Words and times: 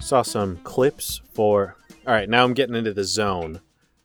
Saw 0.00 0.22
some 0.22 0.58
clips 0.58 1.20
for. 1.34 1.76
All 2.06 2.14
right, 2.14 2.28
now 2.28 2.44
I'm 2.44 2.54
getting 2.54 2.76
into 2.76 2.92
the 2.92 3.02
zone. 3.02 3.60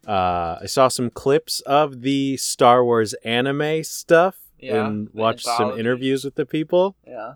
Uh, 0.08 0.58
I 0.60 0.66
saw 0.66 0.88
some 0.88 1.12
clips 1.12 1.60
of 1.62 2.02
the 2.02 2.38
Star 2.38 2.84
Wars 2.84 3.14
anime 3.24 3.84
stuff 3.84 4.38
Yeah, 4.58 4.88
and 4.88 5.10
watched 5.14 5.46
some 5.46 5.80
interviews 5.80 6.26
with 6.26 6.34
the 6.34 6.48
people. 6.48 6.96
Yeah. 7.06 7.34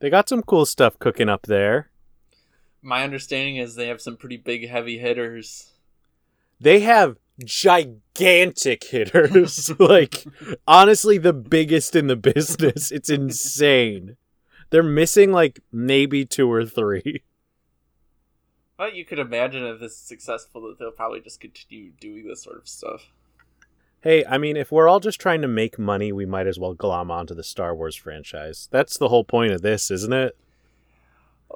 They 0.00 0.10
got 0.10 0.28
some 0.28 0.42
cool 0.42 0.66
stuff 0.66 0.98
cooking 0.98 1.28
up 1.28 1.42
there. 1.42 1.90
My 2.82 3.04
understanding 3.04 3.58
is 3.58 3.76
they 3.76 3.86
have 3.86 4.00
some 4.00 4.16
pretty 4.16 4.36
big 4.36 4.68
heavy 4.68 4.98
hitters. 4.98 5.70
They 6.64 6.80
have 6.80 7.18
gigantic 7.44 8.84
hitters. 8.84 9.70
like, 9.78 10.24
honestly, 10.66 11.18
the 11.18 11.34
biggest 11.34 11.94
in 11.94 12.06
the 12.06 12.16
business. 12.16 12.90
It's 12.90 13.10
insane. 13.10 14.16
They're 14.70 14.82
missing 14.82 15.30
like 15.30 15.60
maybe 15.70 16.24
two 16.24 16.50
or 16.50 16.64
three. 16.64 17.22
But 18.78 18.96
you 18.96 19.04
could 19.04 19.18
imagine 19.18 19.62
if 19.64 19.78
this 19.78 19.92
is 19.92 19.98
successful 19.98 20.62
that 20.62 20.78
they'll 20.78 20.90
probably 20.90 21.20
just 21.20 21.38
continue 21.38 21.92
doing 22.00 22.26
this 22.26 22.42
sort 22.42 22.56
of 22.56 22.66
stuff. 22.66 23.12
Hey, 24.00 24.24
I 24.24 24.38
mean, 24.38 24.56
if 24.56 24.72
we're 24.72 24.88
all 24.88 25.00
just 25.00 25.20
trying 25.20 25.42
to 25.42 25.48
make 25.48 25.78
money, 25.78 26.12
we 26.12 26.24
might 26.24 26.46
as 26.46 26.58
well 26.58 26.72
glom 26.72 27.10
onto 27.10 27.34
the 27.34 27.44
Star 27.44 27.74
Wars 27.74 27.94
franchise. 27.94 28.68
That's 28.70 28.96
the 28.96 29.10
whole 29.10 29.24
point 29.24 29.52
of 29.52 29.60
this, 29.60 29.90
isn't 29.90 30.14
it? 30.14 30.36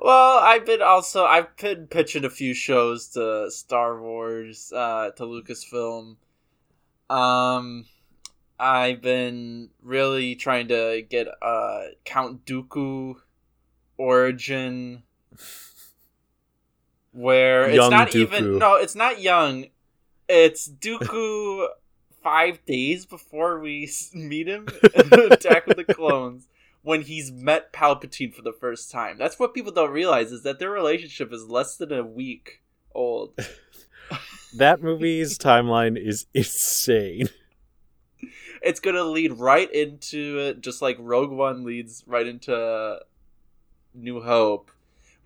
Well, 0.00 0.38
I've 0.38 0.64
been 0.64 0.80
also 0.80 1.24
I've 1.24 1.56
been 1.56 1.88
pitching 1.88 2.24
a 2.24 2.30
few 2.30 2.54
shows 2.54 3.08
to 3.10 3.50
Star 3.50 4.00
Wars, 4.00 4.72
uh, 4.72 5.10
to 5.16 5.24
Lucasfilm. 5.24 6.16
Um, 7.10 7.84
I've 8.60 9.02
been 9.02 9.70
really 9.82 10.36
trying 10.36 10.68
to 10.68 11.04
get 11.08 11.26
uh 11.42 11.82
Count 12.04 12.44
Dooku 12.44 13.16
origin, 13.96 15.02
where 17.10 17.68
it's 17.68 17.90
not 17.90 18.10
Dooku. 18.10 18.14
even 18.14 18.58
no, 18.58 18.76
it's 18.76 18.94
not 18.94 19.20
young. 19.20 19.66
It's 20.28 20.68
Dooku 20.68 21.66
five 22.22 22.64
days 22.66 23.04
before 23.04 23.58
we 23.58 23.90
meet 24.14 24.46
him 24.46 24.68
in 24.94 25.12
Attack 25.32 25.66
of 25.66 25.76
the 25.76 25.84
Clones 25.84 26.46
when 26.88 27.02
he's 27.02 27.30
met 27.30 27.70
Palpatine 27.70 28.32
for 28.32 28.40
the 28.40 28.50
first 28.50 28.90
time. 28.90 29.18
That's 29.18 29.38
what 29.38 29.52
people 29.52 29.72
don't 29.72 29.90
realize 29.90 30.32
is 30.32 30.42
that 30.44 30.58
their 30.58 30.70
relationship 30.70 31.34
is 31.34 31.44
less 31.44 31.76
than 31.76 31.92
a 31.92 32.02
week 32.02 32.62
old. 32.94 33.38
That 34.54 34.82
movie's 34.82 35.36
timeline 35.36 36.02
is 36.02 36.24
insane. 36.32 37.28
It's 38.62 38.80
gonna 38.80 39.04
lead 39.04 39.32
right 39.34 39.70
into 39.70 40.38
it, 40.38 40.62
just 40.62 40.80
like 40.80 40.96
Rogue 40.98 41.30
One 41.30 41.64
leads 41.64 42.02
right 42.06 42.26
into 42.26 42.56
uh, 42.56 43.00
New 43.92 44.22
Hope. 44.22 44.70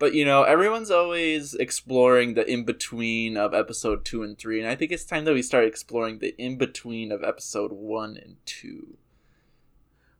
But 0.00 0.14
you 0.14 0.24
know, 0.24 0.42
everyone's 0.42 0.90
always 0.90 1.54
exploring 1.54 2.34
the 2.34 2.44
in 2.50 2.64
between 2.64 3.36
of 3.36 3.54
episode 3.54 4.04
two 4.04 4.24
and 4.24 4.36
three, 4.36 4.58
and 4.58 4.68
I 4.68 4.74
think 4.74 4.90
it's 4.90 5.04
time 5.04 5.24
that 5.26 5.34
we 5.34 5.42
start 5.42 5.66
exploring 5.66 6.18
the 6.18 6.34
in 6.36 6.58
between 6.58 7.12
of 7.12 7.22
episode 7.22 7.70
one 7.70 8.16
and 8.16 8.36
two. 8.44 8.98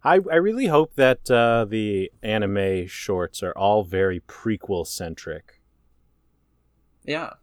I, 0.04 0.14
I 0.14 0.36
really 0.36 0.66
hope 0.66 0.94
that 0.96 1.30
uh, 1.30 1.64
the 1.68 2.10
anime 2.22 2.86
shorts 2.88 3.42
are 3.42 3.52
all 3.52 3.84
very 3.84 4.20
prequel 4.20 4.86
centric. 4.86 5.60
Yeah. 7.04 7.34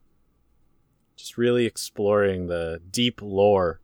Just 1.16 1.38
really 1.38 1.66
exploring 1.66 2.48
the 2.48 2.82
deep 2.92 3.22
lore 3.22 3.80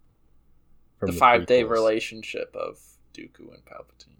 from 0.99 1.07
the 1.07 1.13
the, 1.13 1.19
five 1.19 1.45
day 1.45 1.63
relationship 1.63 2.53
of 2.55 2.77
Dooku 3.13 3.53
and 3.53 3.63
Palpatine. 3.65 4.15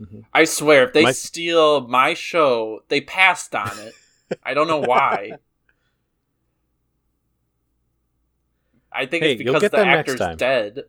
Mhm. 0.00 0.24
I 0.32 0.44
swear, 0.44 0.84
if 0.84 0.92
they 0.92 1.02
My- 1.02 1.12
steal 1.12 1.86
my 1.86 2.14
show, 2.14 2.80
they 2.88 3.00
passed 3.00 3.54
on 3.54 3.70
it. 3.78 3.94
I 4.42 4.54
don't 4.54 4.68
know 4.68 4.80
why. 4.80 5.32
I 8.92 9.04
think 9.06 9.22
Hey, 9.24 9.32
it's 9.32 9.38
because 9.42 9.62
the 9.70 9.78
actor's 9.78 10.20
dead. 10.36 10.84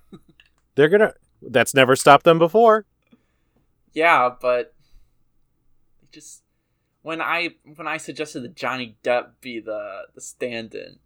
They're 0.76 0.88
gonna. 0.88 1.12
That's 1.48 1.74
never 1.74 1.96
stopped 1.96 2.24
them 2.24 2.38
before. 2.38 2.86
yeah, 3.92 4.30
but 4.40 4.74
just 6.12 6.42
when 7.02 7.20
I 7.20 7.50
when 7.76 7.88
I 7.88 7.96
suggested 7.96 8.40
that 8.44 8.54
Johnny 8.54 8.96
Depp 9.02 9.30
be 9.40 9.60
the 9.60 10.02
the 10.14 10.20
stand-in 10.20 10.98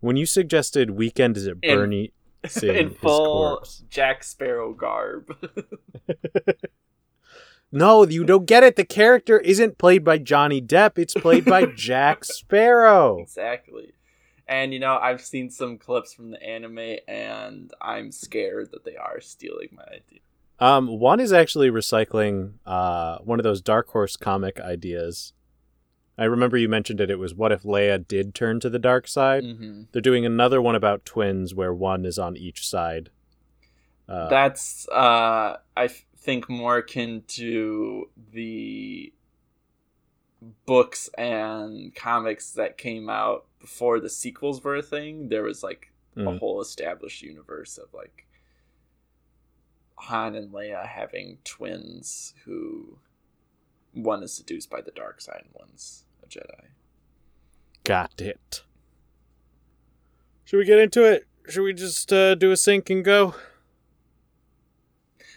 When 0.00 0.16
you 0.16 0.24
suggested 0.26 0.90
Weekend 0.90 1.36
is 1.36 1.46
at 1.46 1.56
In- 1.62 1.76
Bernie 1.76 2.12
in 2.62 2.88
his 2.90 2.96
full 2.98 3.24
corpse. 3.24 3.84
Jack 3.90 4.22
Sparrow 4.24 4.72
garb. 4.72 5.36
No, 7.76 8.06
you 8.06 8.22
don't 8.22 8.46
get 8.46 8.62
it. 8.62 8.76
The 8.76 8.84
character 8.84 9.36
isn't 9.40 9.78
played 9.78 10.04
by 10.04 10.18
Johnny 10.18 10.62
Depp. 10.62 10.96
It's 10.96 11.12
played 11.14 11.44
by 11.44 11.64
Jack 11.76 12.24
Sparrow. 12.24 13.18
Exactly. 13.18 13.94
And 14.46 14.72
you 14.72 14.80
know, 14.80 14.98
I've 14.98 15.22
seen 15.22 15.50
some 15.50 15.78
clips 15.78 16.12
from 16.12 16.30
the 16.30 16.42
anime 16.42 16.96
and 17.08 17.72
I'm 17.80 18.12
scared 18.12 18.70
that 18.72 18.84
they 18.84 18.96
are 18.96 19.20
stealing 19.20 19.68
my 19.72 19.84
idea. 19.84 20.20
Um, 20.60 20.98
one 20.98 21.18
is 21.18 21.32
actually 21.32 21.70
recycling 21.70 22.54
uh, 22.64 23.18
one 23.18 23.40
of 23.40 23.44
those 23.44 23.60
Dark 23.60 23.88
Horse 23.88 24.16
comic 24.16 24.60
ideas. 24.60 25.32
I 26.16 26.24
remember 26.24 26.56
you 26.56 26.68
mentioned 26.68 27.00
it. 27.00 27.10
It 27.10 27.18
was 27.18 27.34
what 27.34 27.50
if 27.52 27.62
Leia 27.64 28.06
did 28.06 28.34
turn 28.34 28.60
to 28.60 28.70
the 28.70 28.78
dark 28.78 29.08
side? 29.08 29.42
hmm 29.44 29.82
They're 29.92 30.00
doing 30.02 30.24
another 30.24 30.62
one 30.62 30.74
about 30.76 31.04
twins 31.04 31.54
where 31.54 31.74
one 31.74 32.04
is 32.04 32.18
on 32.18 32.36
each 32.36 32.66
side. 32.66 33.10
Uh, 34.08 34.28
That's 34.28 34.88
uh 34.90 35.56
I 35.76 35.84
f- 35.84 36.04
think 36.16 36.48
more 36.48 36.78
akin 36.78 37.24
to 37.28 38.10
the 38.32 39.12
books 40.66 41.08
and 41.16 41.94
comics 41.94 42.50
that 42.52 42.76
came 42.78 43.08
out 43.08 43.46
before 43.60 44.00
the 44.00 44.10
sequels 44.10 44.62
were 44.62 44.76
a 44.76 44.82
thing. 44.82 45.28
There 45.28 45.42
was 45.42 45.62
like 45.62 45.92
a 46.16 46.20
Mm. 46.20 46.38
whole 46.38 46.60
established 46.60 47.22
universe 47.22 47.76
of 47.78 47.92
like 47.92 48.26
Han 49.96 50.34
and 50.34 50.52
Leia 50.52 50.86
having 50.86 51.38
twins 51.44 52.34
who 52.44 52.98
one 53.92 54.22
is 54.22 54.32
seduced 54.34 54.68
by 54.70 54.80
the 54.80 54.90
dark 54.90 55.20
side 55.20 55.42
and 55.44 55.54
one's 55.54 56.04
a 56.22 56.26
Jedi. 56.26 56.66
got 57.84 58.20
it. 58.20 58.62
Should 60.44 60.58
we 60.58 60.64
get 60.64 60.78
into 60.78 61.04
it? 61.04 61.26
Should 61.48 61.62
we 61.62 61.72
just 61.72 62.12
uh, 62.12 62.34
do 62.34 62.50
a 62.50 62.56
sync 62.56 62.90
and 62.90 63.04
go? 63.04 63.34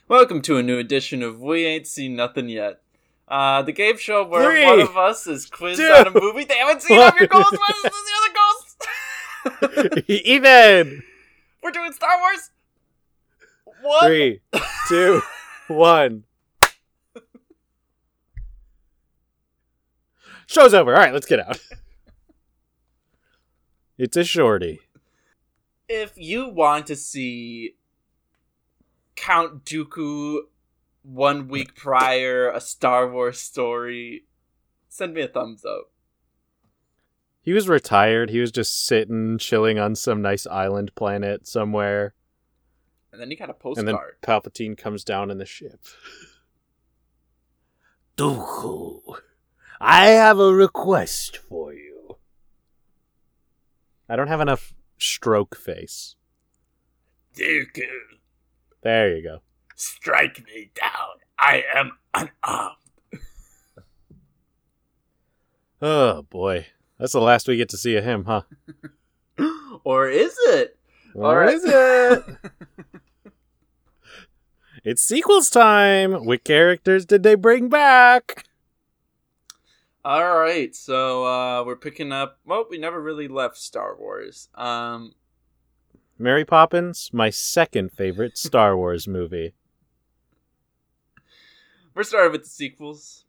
Welcome 0.07 0.41
to 0.43 0.57
a 0.57 0.63
new 0.63 0.77
edition 0.77 1.21
of 1.21 1.41
We 1.41 1.65
Ain't 1.65 1.85
Seen 1.87 2.15
Nothing 2.15 2.49
Yet. 2.49 2.81
Uh, 3.27 3.61
the 3.61 3.73
game 3.73 3.97
show 3.97 4.25
where 4.25 4.49
Three, 4.49 4.65
one 4.65 4.79
of 4.79 4.95
us 4.95 5.27
is 5.27 5.45
quizzed 5.47 5.81
two, 5.81 5.85
on 5.87 6.07
a 6.07 6.11
movie 6.11 6.45
they 6.45 6.57
haven't 6.57 6.81
seen. 6.81 6.97
I'm 6.97 7.11
your 7.19 7.27
one. 7.29 7.43
What 7.43 7.75
is 7.75 7.91
the 7.91 8.13
other 8.23 8.33
ghost? 9.93 10.09
Ethan! 10.09 11.03
We're 11.63 11.71
doing 11.71 11.91
Star 11.91 12.17
Wars. 12.19 12.51
What? 13.81 14.05
Three, 14.05 14.39
two, 14.87 15.21
one. 15.67 16.23
Show's 20.45 20.73
over. 20.73 20.95
All 20.95 21.01
right, 21.01 21.13
let's 21.13 21.25
get 21.25 21.41
out. 21.41 21.59
It's 23.97 24.15
a 24.15 24.23
shorty. 24.23 24.79
If 25.89 26.13
you 26.15 26.47
want 26.47 26.87
to 26.87 26.95
see 26.95 27.75
Count 29.15 29.65
Dooku 29.65 30.43
one 31.07 31.47
week 31.47 31.73
prior, 31.73 32.51
a 32.51 32.59
Star 32.59 33.09
Wars 33.09 33.39
story, 33.39 34.25
send 34.89 35.13
me 35.13 35.21
a 35.21 35.27
thumbs 35.27 35.63
up. 35.63 35.91
He 37.41 37.53
was 37.53 37.69
retired. 37.69 38.29
He 38.29 38.39
was 38.39 38.51
just 38.51 38.85
sitting, 38.85 39.37
chilling 39.37 39.79
on 39.79 39.95
some 39.95 40.21
nice 40.21 40.45
island 40.45 40.93
planet 40.95 41.47
somewhere. 41.47 42.13
And 43.13 43.21
then 43.21 43.29
he 43.29 43.37
got 43.37 43.49
a 43.49 43.53
postcard. 43.53 43.87
And 43.87 43.97
then. 43.97 44.03
Palpatine 44.21 44.77
comes 44.77 45.05
down 45.05 45.31
in 45.31 45.37
the 45.37 45.45
ship. 45.45 45.79
Dooku, 48.17 48.99
I 49.79 50.07
have 50.07 50.39
a 50.39 50.53
request 50.53 51.37
for 51.37 51.73
you. 51.73 52.17
I 54.09 54.17
don't 54.17 54.27
have 54.27 54.41
enough 54.41 54.73
stroke 54.97 55.55
face. 55.55 56.15
Dooku, 57.35 57.83
There 58.81 59.15
you 59.15 59.23
go. 59.23 59.41
Strike 59.77 60.43
me 60.45 60.71
down. 60.75 61.21
I 61.39 61.63
am 61.73 61.91
unarmed. 62.13 62.73
Oh 65.79 66.23
boy, 66.23 66.65
that's 66.97 67.13
the 67.13 67.21
last 67.21 67.47
we 67.47 67.55
get 67.55 67.69
to 67.69 67.77
see 67.77 67.95
of 67.97 68.03
him, 68.03 68.25
huh? 68.25 68.41
or 69.83 70.09
is 70.09 70.35
it? 70.47 70.75
Or 71.13 71.41
right. 71.41 71.53
is 71.53 71.63
it? 71.63 72.23
it's 74.83 75.03
sequels 75.03 75.51
time. 75.51 76.25
What 76.25 76.43
characters 76.43 77.05
did 77.05 77.21
they 77.21 77.35
bring 77.35 77.69
back? 77.69 78.45
All 80.03 80.37
right, 80.37 80.75
so 80.75 81.25
uh, 81.25 81.63
we're 81.63 81.75
picking 81.75 82.11
up. 82.11 82.39
Well, 82.43 82.65
we 82.67 82.79
never 82.79 82.99
really 82.99 83.27
left 83.27 83.57
Star 83.57 83.95
Wars. 83.95 84.49
Um, 84.55 85.13
Mary 86.17 86.45
Poppins, 86.45 87.11
my 87.13 87.29
second 87.29 87.91
favorite 87.91 88.35
Star 88.35 88.75
Wars 88.75 89.07
movie. 89.07 89.53
We're 91.97 92.03
starting 92.03 92.31
with 92.31 92.43
the 92.43 92.49
sequels, 92.49 93.25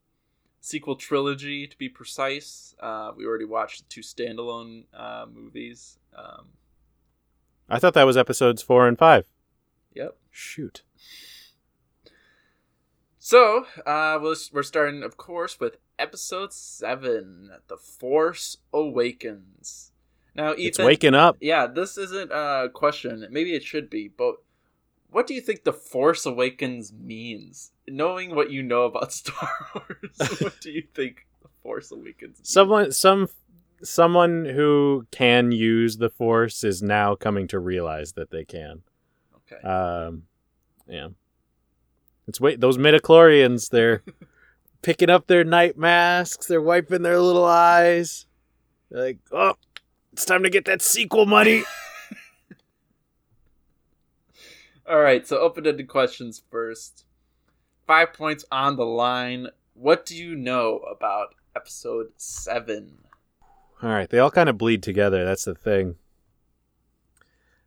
sequel 0.60 0.94
trilogy 0.94 1.66
to 1.66 1.76
be 1.78 1.88
precise. 1.88 2.74
Uh, 2.78 3.12
we 3.16 3.24
already 3.24 3.46
watched 3.46 3.78
the 3.80 3.88
two 3.88 4.02
standalone 4.02 4.84
uh, 4.94 5.24
movies. 5.32 5.98
Um, 6.14 6.48
I 7.68 7.78
thought 7.78 7.94
that 7.94 8.04
was 8.04 8.18
episodes 8.18 8.62
four 8.62 8.86
and 8.86 8.98
five. 8.98 9.26
yep. 9.94 10.18
Shoot. 10.30 10.82
So 13.18 13.64
uh, 13.86 14.18
we'll, 14.20 14.36
we're 14.52 14.62
starting, 14.62 15.02
of 15.02 15.16
course, 15.16 15.58
with 15.58 15.78
episode 15.98 16.52
seven, 16.52 17.50
"The 17.68 17.78
Force 17.78 18.58
Awakens." 18.72 19.92
Now, 20.34 20.52
Ethan, 20.52 20.66
It's 20.66 20.78
waking 20.78 21.14
up. 21.14 21.38
yeah, 21.40 21.66
this 21.66 21.96
isn't 21.98 22.30
a 22.30 22.68
question. 22.72 23.26
Maybe 23.30 23.54
it 23.54 23.64
should 23.64 23.88
be, 23.90 24.08
but 24.08 24.36
what 25.10 25.26
do 25.26 25.34
you 25.34 25.40
think 25.40 25.64
The 25.64 25.72
Force 25.72 26.26
Awakens 26.26 26.92
means? 26.92 27.72
Knowing 27.90 28.34
what 28.34 28.50
you 28.50 28.62
know 28.62 28.84
about 28.84 29.12
Star 29.20 29.50
Wars, 29.74 30.40
what 30.40 30.60
do 30.60 30.70
you 30.70 30.82
think 30.94 31.26
The 31.42 31.48
Force 31.62 31.90
Awakens? 31.90 32.40
Someone 32.42 32.92
some 32.92 33.28
someone 33.82 34.44
who 34.44 35.06
can 35.10 35.52
use 35.52 35.98
the 35.98 36.10
force 36.10 36.64
is 36.64 36.82
now 36.82 37.14
coming 37.14 37.46
to 37.48 37.58
realize 37.58 38.12
that 38.14 38.30
they 38.30 38.44
can. 38.44 38.82
Okay. 39.52 39.66
Um 39.66 40.24
yeah. 40.88 41.08
It's 42.26 42.40
wait 42.40 42.60
those 42.60 42.78
midichlorians, 42.78 43.70
they're 43.70 44.02
picking 44.82 45.10
up 45.10 45.26
their 45.26 45.44
night 45.44 45.78
masks, 45.78 46.46
they're 46.46 46.62
wiping 46.62 47.02
their 47.02 47.20
little 47.20 47.44
eyes. 47.44 48.26
They're 48.90 49.02
like, 49.02 49.18
oh, 49.32 49.54
it's 50.12 50.24
time 50.24 50.42
to 50.42 50.50
get 50.50 50.64
that 50.64 50.82
sequel 50.82 51.26
money. 51.26 51.62
All 54.88 55.00
right, 55.00 55.26
so 55.26 55.38
open-ended 55.38 55.86
questions 55.86 56.42
first. 56.50 57.04
Five 57.88 58.12
points 58.12 58.44
on 58.52 58.76
the 58.76 58.84
line. 58.84 59.48
What 59.72 60.04
do 60.04 60.14
you 60.14 60.36
know 60.36 60.80
about 60.80 61.34
episode 61.56 62.08
seven? 62.18 62.98
All 63.82 63.88
right, 63.88 64.10
they 64.10 64.18
all 64.18 64.30
kind 64.30 64.50
of 64.50 64.58
bleed 64.58 64.82
together. 64.82 65.24
That's 65.24 65.46
the 65.46 65.54
thing. 65.54 65.94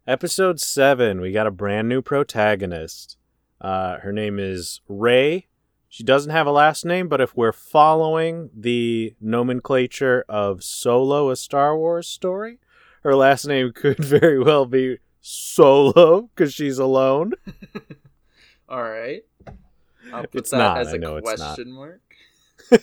Episode 0.06 0.60
7, 0.60 1.22
we 1.22 1.32
got 1.32 1.48
a 1.48 1.52
brand 1.52 1.90
new 1.90 2.04
protagonist. 2.04 3.18
Uh, 3.60 3.98
her 3.98 4.14
name 4.14 4.38
is 4.38 4.82
Rey. 4.88 5.48
She 5.90 6.04
doesn't 6.04 6.32
have 6.32 6.46
a 6.46 6.52
last 6.52 6.86
name, 6.86 7.08
but 7.08 7.20
if 7.20 7.36
we're 7.36 7.52
following 7.52 8.52
the 8.56 9.16
nomenclature 9.20 10.24
of 10.30 10.64
Solo, 10.64 11.32
a 11.32 11.36
Star 11.36 11.76
Wars 11.76 12.08
story, 12.08 12.60
her 13.02 13.16
last 13.16 13.48
name 13.48 13.72
could 13.76 13.98
very 13.98 14.38
well 14.38 14.68
be 14.68 15.00
Solo 15.20 16.30
because 16.36 16.54
she's 16.54 16.78
alone. 16.78 17.34
All 18.70 18.84
right. 18.84 19.24
I'll 20.14 20.22
put 20.24 20.36
It's 20.36 20.52
that 20.52 20.58
not, 20.58 20.78
as 20.80 20.88
I 20.90 20.96
a 20.96 21.00
know 21.00 21.18
it's 21.18 21.40
not. 21.40 21.56
question 21.56 21.72
mark. 21.72 22.02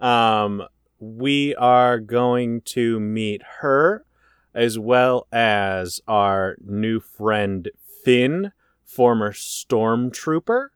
Um, 0.00 0.64
we 0.98 1.54
are 1.54 1.98
going 2.00 2.62
to 2.62 2.98
meet 2.98 3.42
her 3.60 4.04
as 4.54 4.78
well 4.78 5.26
as 5.32 6.00
our 6.08 6.56
new 6.64 6.98
friend 7.00 7.70
Finn, 8.04 8.52
former 8.84 9.32
stormtrooper. 9.32 10.68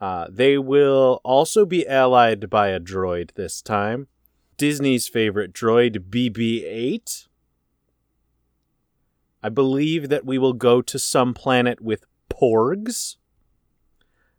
Uh, 0.00 0.26
they 0.28 0.58
will 0.58 1.20
also 1.24 1.64
be 1.64 1.86
allied 1.86 2.50
by 2.50 2.68
a 2.68 2.80
droid 2.80 3.32
this 3.34 3.62
time. 3.62 4.08
Disney's 4.56 5.08
favorite 5.08 5.52
droid, 5.52 6.10
BB 6.10 6.64
8. 6.64 7.28
I 9.42 9.48
believe 9.48 10.08
that 10.08 10.24
we 10.26 10.38
will 10.38 10.52
go 10.54 10.82
to 10.82 10.98
some 10.98 11.34
planet 11.34 11.80
with 11.80 12.04
porgs. 12.28 13.16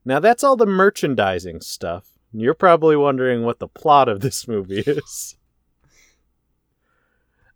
Now, 0.05 0.19
that's 0.19 0.43
all 0.43 0.55
the 0.55 0.67
merchandising 0.67 1.61
stuff. 1.61 2.09
You're 2.31 2.53
probably 2.53 2.95
wondering 2.95 3.43
what 3.43 3.59
the 3.59 3.67
plot 3.67 4.07
of 4.07 4.19
this 4.19 4.47
movie 4.47 4.79
is. 4.85 5.35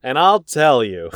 And 0.01 0.17
I'll 0.17 0.41
tell 0.41 0.83
you. 0.83 1.11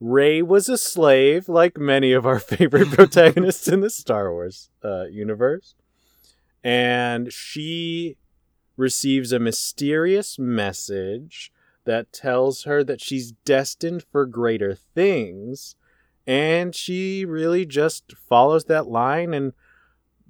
Rey 0.00 0.42
was 0.42 0.68
a 0.68 0.76
slave, 0.76 1.48
like 1.48 1.78
many 1.78 2.12
of 2.12 2.26
our 2.26 2.38
favorite 2.40 2.90
protagonists 2.90 3.68
in 3.68 3.80
the 3.80 3.90
Star 3.90 4.32
Wars 4.32 4.70
uh, 4.82 5.04
universe. 5.04 5.74
And 6.62 7.32
she 7.32 8.16
receives 8.76 9.32
a 9.32 9.38
mysterious 9.38 10.38
message 10.38 11.52
that 11.84 12.12
tells 12.12 12.64
her 12.64 12.82
that 12.84 13.00
she's 13.00 13.32
destined 13.44 14.02
for 14.10 14.26
greater 14.26 14.74
things. 14.74 15.76
And 16.26 16.74
she 16.74 17.24
really 17.24 17.66
just 17.66 18.14
follows 18.28 18.64
that 18.64 18.86
line 18.86 19.34
and 19.34 19.52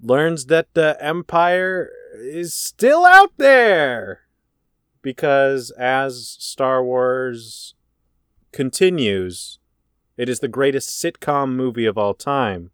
learns 0.03 0.47
that 0.47 0.75
the 0.75 0.97
Empire 1.01 1.91
is 2.15 2.53
still 2.53 3.05
out 3.05 3.33
there. 3.37 4.23
Because 5.03 5.71
as 5.73 6.37
Star 6.41 6.83
Wars 6.83 7.75
continues, 8.53 9.59
it 10.17 10.29
is 10.29 10.41
the 10.41 10.49
greatest 10.49 10.91
sitcom 10.91 11.55
movie 11.55 11.87
of 11.87 11.99
all 11.99 12.15
time. 12.15 12.71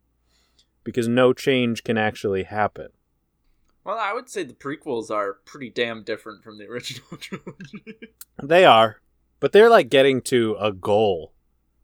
Because 0.85 1.09
no 1.09 1.33
change 1.33 1.85
can 1.85 1.99
actually 1.99 2.45
happen. 2.45 2.89
Well, 3.85 3.99
I 3.99 4.13
would 4.13 4.29
say 4.29 4.45
the 4.45 4.55
prequels 4.55 5.11
are 5.11 5.39
pretty 5.45 5.71
damn 5.71 6.03
different 6.03 6.45
from 6.45 6.59
the 6.59 6.67
original 6.67 7.09
trilogy. 7.19 8.15
They 8.43 8.65
are, 8.65 9.01
but 9.41 9.53
they're 9.53 9.71
like 9.71 9.89
getting 9.89 10.21
to 10.23 10.57
a 10.61 10.73
goal 10.73 11.33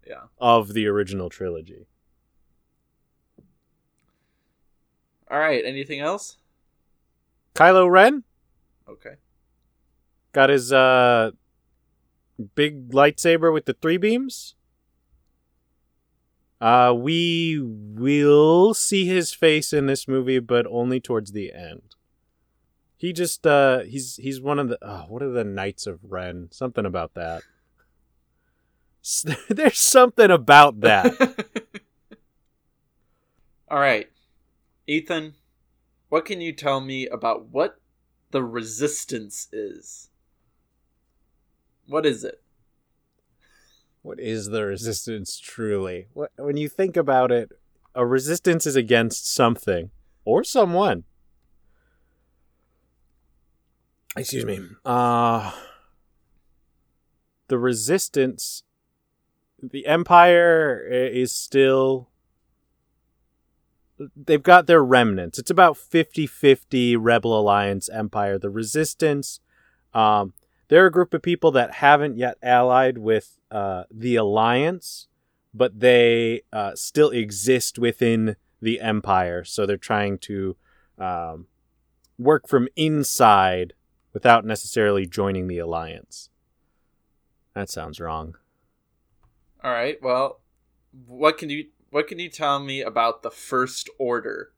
yeah. 0.06 0.23
of 0.38 0.73
the 0.75 0.87
original 0.87 1.29
trilogy. 1.29 1.87
All 5.31 5.38
right. 5.38 5.64
Anything 5.64 6.00
else? 6.00 6.37
Kylo 7.55 7.91
Ren 7.91 8.23
Okay. 8.88 9.14
got 10.32 10.50
his 10.50 10.73
uh 10.73 11.31
big 12.55 12.91
lightsaber 12.91 13.53
with 13.53 13.64
the 13.64 13.73
three 13.73 13.97
beams. 13.97 14.55
Uh 16.61 16.94
we 16.97 17.58
will 17.60 18.75
see 18.75 19.06
his 19.06 19.32
face 19.32 19.72
in 19.72 19.86
this 19.86 20.06
movie 20.06 20.39
but 20.39 20.67
only 20.69 21.01
towards 21.01 21.32
the 21.32 21.53
end. 21.53 21.94
He 22.96 23.13
just 23.13 23.46
uh 23.46 23.81
he's 23.81 24.17
he's 24.17 24.41
one 24.41 24.58
of 24.58 24.69
the 24.69 24.79
oh, 24.82 25.06
what 25.08 25.22
are 25.22 25.31
the 25.32 25.44
Knights 25.44 25.86
of 25.86 25.98
Ren? 26.03 26.48
Something 26.53 26.86
about 26.86 27.15
that. 27.15 27.43
There's 29.48 29.79
something 29.79 30.31
about 30.31 30.81
that. 30.81 31.15
All 33.70 33.79
right. 33.79 34.08
Ethan, 34.86 35.34
what 36.08 36.25
can 36.25 36.41
you 36.41 36.53
tell 36.53 36.81
me 36.81 37.06
about 37.06 37.46
what 37.46 37.81
the 38.31 38.43
resistance 38.43 39.48
is? 39.53 40.10
What 41.86 42.05
is 42.05 42.25
it? 42.25 42.43
What 44.03 44.19
is 44.20 44.46
the 44.46 44.65
resistance 44.65 45.39
truly? 45.39 46.08
What, 46.13 46.31
when 46.36 46.56
you 46.56 46.69
think 46.69 46.96
about 46.96 47.31
it, 47.31 47.51
a 47.94 48.06
resistance 48.06 48.67
is 48.67 48.77
against 48.77 49.32
something 49.32 49.91
or 50.25 50.44
someone. 50.44 51.05
Excuse 54.17 54.44
me. 54.44 54.60
Uh 54.84 55.53
the 57.48 57.58
resistance 57.58 58.63
the 59.70 59.87
empire 59.87 60.81
is 60.89 61.32
still 61.32 62.08
they've 64.15 64.43
got 64.43 64.67
their 64.67 64.85
remnants. 64.85 65.39
It's 65.39 65.51
about 65.51 65.77
50-50 65.77 66.96
Rebel 67.01 67.39
Alliance 67.39 67.89
Empire. 67.89 68.39
The 68.39 68.51
resistance 68.51 69.41
um 69.94 70.35
they're 70.69 70.87
a 70.87 70.93
group 70.93 71.15
of 71.15 71.23
people 71.23 71.53
that 71.53 71.75
haven't 71.75 72.17
yet 72.17 72.39
allied 72.43 72.99
with 72.99 73.39
uh, 73.51 73.85
the 73.91 74.17
alliance, 74.17 75.06
but 75.55 75.79
they 75.79 76.43
uh, 76.53 76.75
still 76.75 77.11
exist 77.11 77.79
within 77.79 78.37
the 78.61 78.81
empire. 78.81 79.44
So 79.44 79.65
they're 79.65 79.77
trying 79.77 80.19
to 80.19 80.56
um, 80.99 81.46
work 82.19 82.49
from 82.49 82.69
inside 82.75 83.75
without 84.13 84.44
necessarily 84.44 85.06
joining 85.06 85.46
the 85.46 85.58
alliance. 85.58 86.31
That 87.55 87.70
sounds 87.70 88.01
wrong. 88.01 88.37
All 89.63 89.70
right. 89.72 89.98
Well, 90.03 90.41
what 91.06 91.39
can 91.39 91.51
you 91.51 91.67
what 91.91 92.06
can 92.08 92.19
you 92.19 92.29
tell 92.29 92.58
me 92.60 92.81
about 92.82 93.22
the 93.22 93.31
first 93.31 93.89
order? 93.98 94.53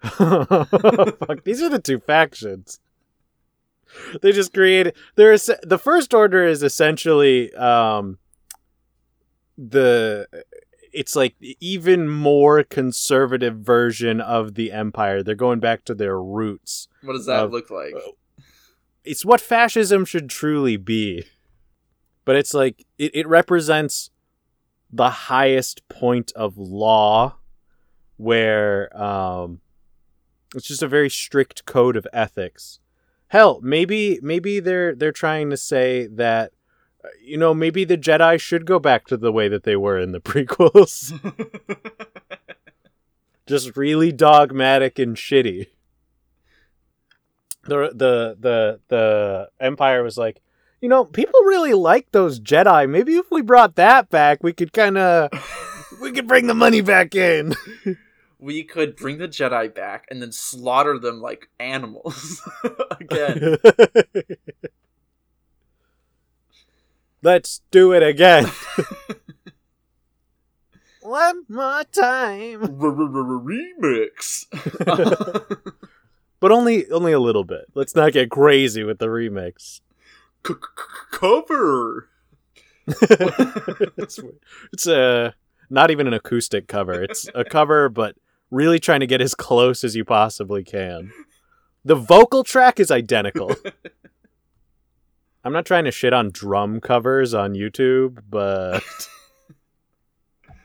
Fuck, 0.02 1.44
these 1.44 1.60
are 1.62 1.68
the 1.68 1.80
two 1.82 1.98
factions. 2.00 2.80
They 4.22 4.32
just 4.32 4.54
created. 4.54 4.96
There 5.16 5.32
is 5.32 5.50
the 5.62 5.78
first 5.78 6.14
order 6.14 6.44
is 6.44 6.62
essentially 6.62 7.52
um, 7.54 8.18
the 9.58 10.26
it's 10.92 11.14
like 11.14 11.34
even 11.60 12.08
more 12.08 12.62
conservative 12.64 13.58
version 13.58 14.20
of 14.20 14.54
the 14.54 14.72
empire. 14.72 15.22
They're 15.22 15.34
going 15.34 15.60
back 15.60 15.84
to 15.84 15.94
their 15.94 16.20
roots. 16.20 16.88
What 17.02 17.12
does 17.14 17.26
that 17.26 17.44
Of- 17.44 17.52
look 17.52 17.70
like? 17.70 17.94
It's 19.04 19.24
what 19.24 19.40
fascism 19.40 20.04
should 20.04 20.28
truly 20.28 20.76
be. 20.76 21.24
But 22.24 22.36
it's 22.36 22.54
like 22.54 22.86
it, 22.98 23.10
it 23.14 23.26
represents 23.26 24.10
the 24.92 25.10
highest 25.10 25.88
point 25.88 26.32
of 26.34 26.58
law 26.58 27.36
where 28.16 28.94
um 29.00 29.60
it's 30.54 30.66
just 30.66 30.82
a 30.82 30.88
very 30.88 31.08
strict 31.08 31.64
code 31.64 31.96
of 31.96 32.06
ethics. 32.12 32.80
Hell, 33.28 33.60
maybe 33.62 34.18
maybe 34.22 34.60
they're 34.60 34.94
they're 34.94 35.12
trying 35.12 35.50
to 35.50 35.56
say 35.56 36.06
that 36.08 36.52
uh, 37.04 37.08
you 37.22 37.38
know, 37.38 37.54
maybe 37.54 37.84
the 37.84 37.96
Jedi 37.96 38.38
should 38.40 38.66
go 38.66 38.78
back 38.78 39.06
to 39.06 39.16
the 39.16 39.32
way 39.32 39.48
that 39.48 39.62
they 39.62 39.76
were 39.76 39.98
in 39.98 40.12
the 40.12 40.20
prequels. 40.20 41.12
just 43.46 43.76
really 43.76 44.12
dogmatic 44.12 44.98
and 44.98 45.16
shitty. 45.16 45.68
The 47.64 47.90
the 47.94 48.36
the 48.38 48.80
the 48.88 49.50
Empire 49.60 50.02
was 50.02 50.18
like, 50.18 50.40
you 50.80 50.88
know, 50.88 51.04
people 51.04 51.40
really 51.44 51.74
like 51.74 52.10
those 52.12 52.40
Jedi. 52.40 52.88
Maybe 52.88 53.16
if 53.16 53.30
we 53.30 53.42
brought 53.42 53.76
that 53.76 54.08
back, 54.08 54.42
we 54.42 54.52
could 54.52 54.72
kind 54.72 54.96
of 54.98 55.30
we 56.00 56.12
could 56.12 56.26
bring 56.26 56.46
the 56.46 56.54
money 56.54 56.80
back 56.80 57.14
in. 57.14 57.54
we 58.38 58.64
could 58.64 58.96
bring 58.96 59.18
the 59.18 59.28
Jedi 59.28 59.74
back 59.74 60.06
and 60.10 60.22
then 60.22 60.32
slaughter 60.32 60.98
them 60.98 61.20
like 61.20 61.50
animals 61.58 62.40
again. 63.00 63.56
Let's 67.22 67.60
do 67.70 67.92
it 67.92 68.02
again. 68.02 68.50
One 71.02 71.44
more 71.48 71.84
time. 71.84 72.60
Remix. 72.78 74.46
But 76.40 76.52
only 76.52 76.90
only 76.90 77.12
a 77.12 77.20
little 77.20 77.44
bit. 77.44 77.66
Let's 77.74 77.94
not 77.94 78.14
get 78.14 78.30
crazy 78.30 78.82
with 78.82 78.98
the 78.98 79.08
remix. 79.08 79.82
Cover. 80.42 82.08
it's 82.86 84.18
it's 84.72 84.86
a 84.86 85.34
not 85.68 85.90
even 85.90 86.06
an 86.06 86.14
acoustic 86.14 86.66
cover. 86.66 87.02
It's 87.02 87.28
a 87.34 87.44
cover, 87.44 87.88
but 87.88 88.16
really 88.50 88.78
trying 88.80 89.00
to 89.00 89.06
get 89.06 89.20
as 89.20 89.34
close 89.34 89.84
as 89.84 89.94
you 89.94 90.04
possibly 90.04 90.64
can. 90.64 91.12
The 91.84 91.94
vocal 91.94 92.42
track 92.44 92.80
is 92.80 92.90
identical. 92.90 93.54
I'm 95.44 95.52
not 95.52 95.64
trying 95.66 95.84
to 95.84 95.90
shit 95.90 96.12
on 96.12 96.30
drum 96.30 96.80
covers 96.80 97.32
on 97.32 97.54
YouTube, 97.54 98.22
but 98.28 98.82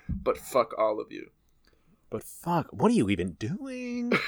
But 0.09 0.37
fuck 0.37 0.73
all 0.77 0.99
of 0.99 1.11
you. 1.11 1.29
but 2.09 2.23
fuck, 2.23 2.67
what 2.71 2.91
are 2.91 2.95
you 2.95 3.09
even 3.09 3.33
doing? 3.33 4.13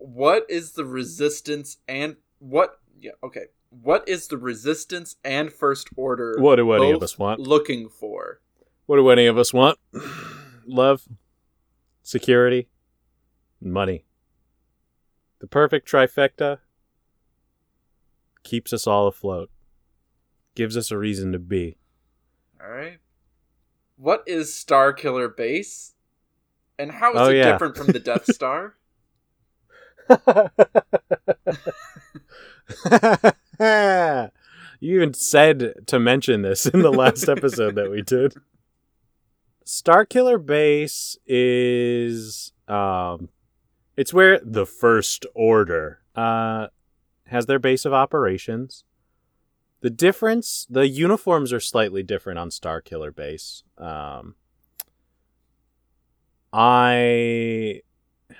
What 0.00 0.46
is 0.48 0.72
the 0.72 0.84
resistance 0.84 1.78
and 1.88 2.16
what? 2.38 2.78
Yeah, 3.00 3.12
okay. 3.22 3.46
What 3.70 4.08
is 4.08 4.28
the 4.28 4.36
resistance 4.38 5.16
and 5.24 5.52
first 5.52 5.88
order? 5.96 6.36
What 6.38 6.56
do 6.56 6.72
any 6.72 6.90
of 6.90 7.02
us 7.02 7.18
want? 7.18 7.40
Looking 7.40 7.88
for. 7.88 8.40
What 8.86 8.96
do 8.96 9.08
any 9.10 9.26
of 9.26 9.38
us 9.38 9.52
want? 9.52 9.78
Love, 10.66 11.06
security, 12.02 12.68
money. 13.60 14.04
The 15.40 15.46
perfect 15.46 15.88
trifecta 15.88 16.58
keeps 18.42 18.72
us 18.72 18.86
all 18.86 19.06
afloat, 19.06 19.50
gives 20.54 20.76
us 20.76 20.90
a 20.90 20.98
reason 20.98 21.32
to 21.32 21.38
be. 21.38 21.76
All 22.60 22.70
right. 22.70 22.98
What 23.96 24.24
is 24.26 24.50
Starkiller 24.50 25.34
Base? 25.36 25.94
And 26.78 26.90
how 26.92 27.12
is 27.14 27.20
Oh, 27.20 27.28
it 27.30 27.36
yeah. 27.36 27.52
different 27.52 27.76
from 27.76 27.88
the 27.88 28.00
Death 28.00 28.24
Star? 28.32 28.76
you 34.80 34.96
even 34.96 35.14
said 35.14 35.74
to 35.86 35.98
mention 35.98 36.42
this 36.42 36.66
in 36.66 36.82
the 36.82 36.92
last 36.92 37.28
episode 37.28 37.74
that 37.76 37.90
we 37.90 38.02
did. 38.02 38.34
Starkiller 39.64 40.44
Base 40.44 41.16
is 41.26 42.52
um 42.68 43.28
it's 43.96 44.14
where 44.14 44.40
the 44.42 44.66
First 44.66 45.26
Order 45.34 46.00
uh 46.14 46.68
has 47.26 47.46
their 47.46 47.58
base 47.58 47.84
of 47.84 47.92
operations. 47.92 48.84
The 49.80 49.90
difference, 49.90 50.66
the 50.68 50.88
uniforms 50.88 51.52
are 51.52 51.60
slightly 51.60 52.02
different 52.02 52.38
on 52.38 52.50
Starkiller 52.50 53.14
Base. 53.14 53.62
Um 53.76 54.36
I 56.52 57.82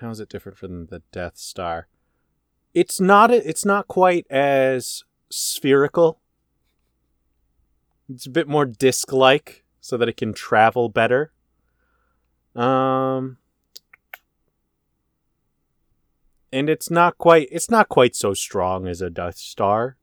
how 0.00 0.10
is 0.10 0.20
it 0.20 0.28
different 0.28 0.58
from 0.58 0.86
the 0.86 1.02
Death 1.12 1.36
Star? 1.36 1.88
It's 2.74 3.00
not 3.00 3.30
it's 3.30 3.64
not 3.64 3.88
quite 3.88 4.26
as 4.30 5.04
spherical. 5.30 6.20
It's 8.08 8.26
a 8.26 8.30
bit 8.30 8.48
more 8.48 8.64
disc-like 8.64 9.64
so 9.80 9.96
that 9.96 10.08
it 10.08 10.16
can 10.16 10.32
travel 10.32 10.88
better. 10.88 11.32
Um 12.54 13.38
and 16.52 16.70
it's 16.70 16.90
not 16.90 17.18
quite 17.18 17.48
it's 17.50 17.70
not 17.70 17.88
quite 17.88 18.16
so 18.16 18.34
strong 18.34 18.86
as 18.86 19.00
a 19.00 19.10
Death 19.10 19.36
Star. 19.36 19.96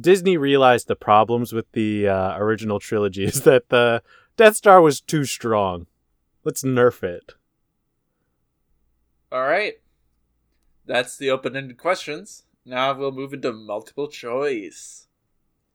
Disney 0.00 0.36
realized 0.36 0.88
the 0.88 0.96
problems 0.96 1.52
with 1.52 1.70
the 1.72 2.08
uh, 2.08 2.36
original 2.38 2.78
trilogy 2.78 3.24
is 3.24 3.40
that 3.42 3.68
the 3.68 4.02
Death 4.36 4.56
Star 4.56 4.80
was 4.80 5.00
too 5.00 5.24
strong. 5.24 5.86
Let's 6.44 6.62
nerf 6.62 7.02
it. 7.02 7.34
All 9.32 9.42
right. 9.42 9.74
That's 10.86 11.16
the 11.16 11.30
open-ended 11.30 11.78
questions. 11.78 12.44
Now 12.64 12.92
we'll 12.92 13.12
move 13.12 13.32
into 13.32 13.52
multiple 13.52 14.08
choice. 14.08 15.06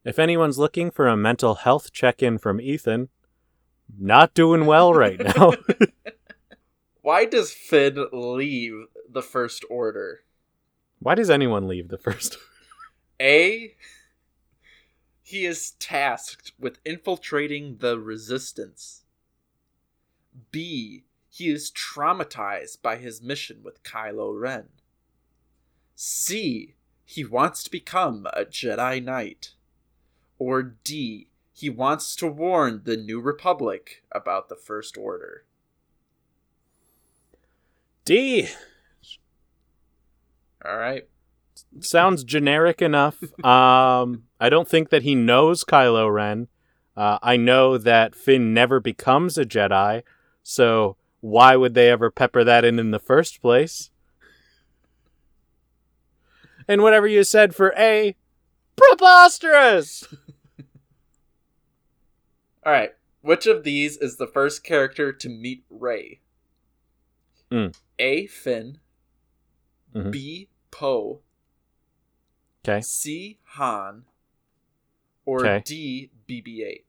If 0.04 0.20
anyone's 0.20 0.60
looking 0.60 0.92
for 0.92 1.08
a 1.08 1.18
mental 1.18 1.56
health 1.56 1.92
check 1.92 2.22
in 2.22 2.38
from 2.38 2.62
Ethan, 2.62 3.10
not 3.98 4.34
doing 4.34 4.66
well 4.66 4.94
right 4.94 5.20
now. 5.38 5.54
Why 7.02 7.26
does 7.26 7.54
Finn 7.54 8.06
leave 8.12 8.86
the 9.10 9.22
First 9.22 9.64
Order? 9.70 10.22
Why 11.00 11.16
does 11.16 11.30
anyone 11.30 11.68
leave 11.68 11.90
the 11.90 11.98
first? 11.98 12.38
A. 13.22 13.76
He 15.22 15.46
is 15.46 15.72
tasked 15.72 16.54
with 16.60 16.80
infiltrating 16.84 17.78
the 17.78 18.00
Resistance. 18.00 19.04
B. 20.52 21.04
He 21.36 21.50
is 21.50 21.70
traumatized 21.70 22.82
by 22.82 22.96
his 22.96 23.22
mission 23.22 23.60
with 23.62 23.84
Kylo 23.84 24.40
Ren. 24.40 24.70
C. 25.94 26.76
He 27.04 27.26
wants 27.26 27.62
to 27.66 27.70
become 27.70 28.26
a 28.32 28.46
Jedi 28.46 29.04
Knight. 29.04 29.52
Or 30.40 30.64
D. 30.64 31.28
He 31.52 31.70
wants 31.70 32.16
to 32.18 32.28
warn 32.28 32.84
the 32.86 32.96
New 32.96 33.20
Republic 33.20 34.02
about 34.14 34.48
the 34.48 34.56
First 34.56 34.96
Order. 34.98 35.44
D. 38.06 38.48
All 40.64 40.78
right. 40.78 41.06
Sounds 41.82 42.24
generic 42.24 42.82
enough. 42.82 43.22
Um, 43.44 44.24
I 44.40 44.48
don't 44.48 44.70
think 44.70 44.90
that 44.90 45.04
he 45.04 45.16
knows 45.16 45.66
Kylo 45.66 46.14
Ren. 46.14 46.48
Uh, 46.96 47.20
I 47.22 47.36
know 47.36 47.78
that 47.78 48.16
Finn 48.16 48.54
never 48.54 48.80
becomes 48.80 49.38
a 49.38 49.44
Jedi, 49.44 50.04
so 50.42 50.96
why 51.26 51.56
would 51.56 51.74
they 51.74 51.90
ever 51.90 52.12
pepper 52.12 52.44
that 52.44 52.64
in 52.64 52.78
in 52.78 52.92
the 52.92 53.00
first 53.00 53.42
place? 53.42 53.90
And 56.68 56.84
whatever 56.84 57.08
you 57.08 57.24
said 57.24 57.56
for 57.56 57.74
A, 57.76 58.16
preposterous! 58.76 60.04
All 62.64 62.72
right. 62.72 62.92
Which 63.22 63.48
of 63.48 63.64
these 63.64 63.98
is 63.98 64.18
the 64.18 64.28
first 64.28 64.64
character 64.64 65.12
to 65.12 65.28
meet 65.30 65.64
Rey? 65.68 66.20
Mm. 67.52 67.76
A. 67.98 68.28
Finn. 68.28 68.78
Mhm. 69.96 70.12
B. 70.12 70.50
Poe. 70.70 71.22
Okay. 72.64 72.82
C. 72.82 73.40
Han. 73.54 74.06
Or 75.26 75.40
Okay. 75.40 75.64
D. 75.66 76.12
BB-8. 76.30 76.84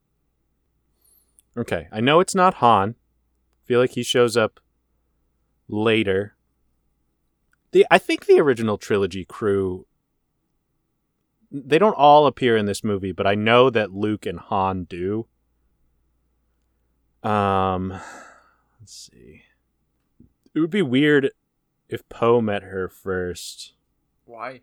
Okay, 1.59 1.87
I 1.91 2.01
know 2.01 2.19
it's 2.19 2.35
not 2.35 2.55
Han. 2.55 2.93
Feel 3.67 3.79
like 3.79 3.91
he 3.91 4.03
shows 4.03 4.37
up 4.37 4.59
later. 5.67 6.35
The 7.71 7.85
I 7.91 7.97
think 7.97 8.25
the 8.25 8.39
original 8.39 8.77
trilogy 8.77 9.25
crew 9.25 9.85
they 11.51 11.77
don't 11.77 11.93
all 11.93 12.27
appear 12.27 12.57
in 12.57 12.65
this 12.65 12.83
movie, 12.83 13.11
but 13.13 13.25
I 13.27 13.35
know 13.35 13.69
that 13.69 13.93
Luke 13.93 14.25
and 14.25 14.39
Han 14.39 14.85
do. 14.85 15.27
Um 17.23 17.89
let's 18.79 19.09
see. 19.11 19.43
It 20.53 20.59
would 20.59 20.69
be 20.69 20.81
weird 20.81 21.31
if 21.89 22.07
Poe 22.09 22.41
met 22.41 22.63
her 22.63 22.87
first. 22.87 23.73
Why? 24.25 24.61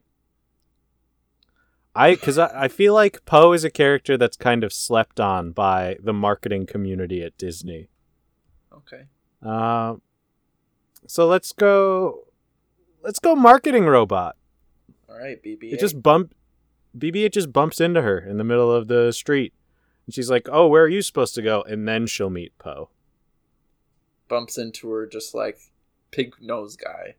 I 1.95 2.15
because 2.15 2.39
I, 2.39 2.65
I 2.65 2.69
feel 2.69 2.95
like 2.95 3.25
Poe 3.25 3.53
is 3.53 3.65
a 3.65 3.71
character 3.71 4.17
that's 4.17 4.37
kind 4.37 4.65
of 4.65 4.73
slept 4.73 5.21
on 5.21 5.53
by 5.53 5.97
the 6.03 6.13
marketing 6.13 6.67
community 6.67 7.23
at 7.23 7.39
Disney. 7.39 7.89
Okay. 8.79 9.03
Uh, 9.43 9.97
so 11.07 11.27
let's 11.27 11.53
go. 11.53 12.27
Let's 13.03 13.19
go 13.19 13.35
marketing 13.35 13.87
robot. 13.87 14.37
All 15.09 15.19
right, 15.19 15.43
BB. 15.43 15.73
It 15.73 15.81
just 15.81 16.03
bump. 16.03 16.35
BB-8 16.97 17.33
just 17.33 17.53
bumps 17.53 17.81
into 17.81 18.03
her 18.03 18.19
in 18.19 18.39
the 18.39 18.45
middle 18.45 18.71
of 18.73 18.87
the 18.89 19.13
street, 19.13 19.53
and 20.07 20.15
she's 20.15 20.31
like, 20.31 20.49
"Oh, 20.51 20.69
where 20.69 20.85
are 20.85 20.89
you 20.89 21.03
supposed 21.03 21.35
to 21.35 21.43
go?" 21.43 21.63
And 21.63 21.87
then 21.89 22.07
she'll 22.07 22.31
meet 22.31 22.57
Poe. 22.59 22.89
bumps 24.29 24.57
into 24.59 24.89
her 24.91 25.07
just 25.07 25.35
like 25.35 25.59
pig 26.11 26.35
nose 26.41 26.77
guy. 26.77 27.17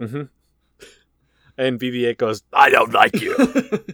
Mm-hmm. 0.00 0.22
And 1.58 1.80
BB-8 1.80 2.16
goes, 2.18 2.42
"I 2.52 2.70
don't 2.70 2.92
like 2.92 3.20
you." 3.20 3.36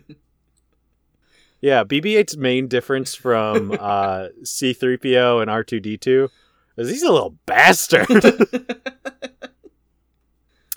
yeah, 1.61 1.85
BB-8's 1.85 2.37
main 2.37 2.69
difference 2.69 3.15
from 3.15 3.73
uh, 3.81 4.29
C-3PO 4.45 5.43
and 5.43 5.51
R2D2 5.51 6.29
is 6.77 6.91
he's 6.91 7.03
a 7.03 7.13
little 7.13 7.37
bastard. 7.47 8.07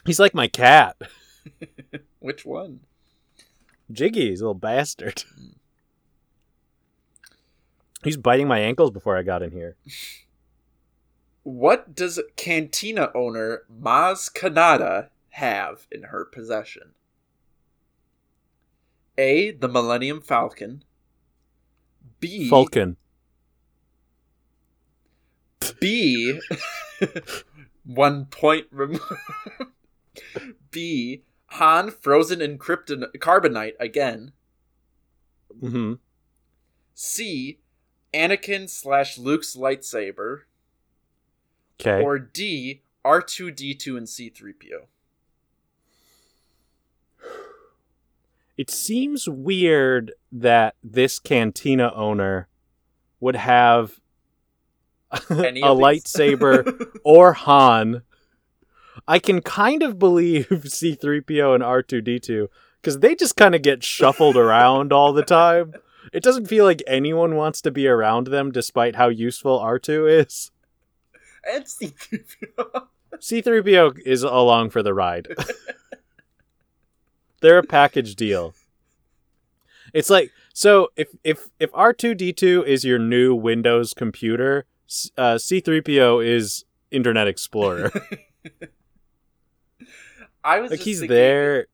he's 0.06 0.20
like 0.20 0.34
my 0.34 0.48
cat, 0.48 0.98
Which 2.20 2.46
one? 2.46 2.82
Jiggy. 3.92 4.30
He's 4.30 4.42
a 4.42 4.46
little 4.46 4.54
bastard. 4.54 5.24
He's 8.04 8.18
biting 8.18 8.48
my 8.48 8.60
ankles 8.60 8.92
before 8.92 9.18
I 9.18 9.24
got 9.24 9.44
in 9.44 9.52
here. 9.52 9.76
What 11.44 11.96
does 11.96 12.20
Cantina 12.36 13.12
owner 13.14 13.64
Maz 13.72 14.32
Kanata 14.32 15.10
have 15.32 15.88
in 15.92 16.04
her 16.04 16.26
possession? 16.26 16.94
A. 19.22 19.52
The 19.52 19.68
Millennium 19.68 20.20
Falcon. 20.20 20.84
B. 22.20 22.50
Falcon. 22.50 22.98
B. 25.80 26.40
one 27.86 28.26
point 28.26 28.66
removed. 28.72 29.04
B. 30.72 31.24
Han 31.46 31.92
frozen 31.92 32.42
in 32.42 32.58
krypton 32.58 33.04
carbonite 33.18 33.74
again. 33.80 34.32
hmm 35.60 35.94
C. 36.96 37.60
Anakin 38.14 38.70
slash 38.70 39.18
Luke's 39.18 39.56
lightsaber. 39.56 40.42
Okay. 41.80 42.02
Or 42.04 42.18
D. 42.20 42.82
R2D2 43.06 43.98
and 43.98 44.08
C3PO. 44.08 44.86
It 48.58 48.70
seems 48.70 49.28
weird 49.28 50.14
that 50.32 50.76
this 50.84 51.20
cantina 51.20 51.92
owner 51.96 52.48
would 53.20 53.36
have 53.36 54.00
a 55.12 55.16
lightsaber 55.20 56.88
or 57.04 57.34
Han. 57.34 58.04
I 59.08 59.20
can 59.20 59.42
kind 59.42 59.84
of 59.84 59.98
believe 60.00 60.48
C3PO 60.50 61.56
and 61.56 61.64
R2D2 61.64 62.48
because 62.82 63.00
they 63.00 63.16
just 63.16 63.36
kind 63.36 63.56
of 63.56 63.62
get 63.62 63.84
shuffled 63.84 64.36
around 64.38 64.92
all 64.94 65.14
the 65.14 65.24
time. 65.24 65.74
It 66.14 66.24
doesn't 66.24 66.48
feel 66.48 66.66
like 66.66 66.84
anyone 66.88 67.36
wants 67.36 67.62
to 67.62 67.72
be 67.72 67.88
around 67.88 68.28
them 68.28 68.52
despite 68.52 68.96
how 68.96 69.08
useful 69.10 69.60
R2 69.60 70.26
is. 70.26 70.52
and 71.52 71.64
C3PO. 71.66 72.88
C3PO 73.16 74.00
is 74.06 74.24
along 74.24 74.72
for 74.72 74.82
the 74.84 74.94
ride. 74.94 75.28
They're 77.42 77.58
a 77.58 77.64
package 77.64 78.16
deal. 78.16 78.54
It's 79.94 80.10
like 80.10 80.32
so 80.54 80.90
if 80.96 81.10
if 81.24 81.50
if 81.60 81.72
R2D2 81.72 82.66
is 82.66 82.84
your 82.86 83.00
new 83.00 83.36
Windows 83.36 83.94
computer, 83.94 84.66
uh, 85.18 85.36
C3PO 85.36 86.26
is 86.26 86.66
Internet 86.92 87.28
Explorer. 87.28 87.92
I 90.44 90.60
was 90.60 90.72
like 90.72 90.80
he's 90.80 91.00
thinking, 91.00 91.16
there. 91.16 91.68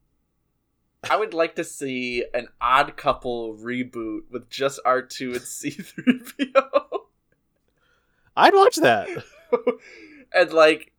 I 1.10 1.16
would 1.16 1.34
like 1.34 1.56
to 1.56 1.64
see 1.64 2.26
an 2.34 2.50
odd 2.60 2.98
couple 2.98 3.56
reboot 3.56 4.22
with 4.30 4.50
just 4.50 4.80
R2 4.86 5.34
and 5.34 5.42
C3PO. 6.36 7.00
I'd 8.36 8.54
watch 8.54 8.76
that. 8.78 9.08
and 10.34 10.54
like 10.54 10.92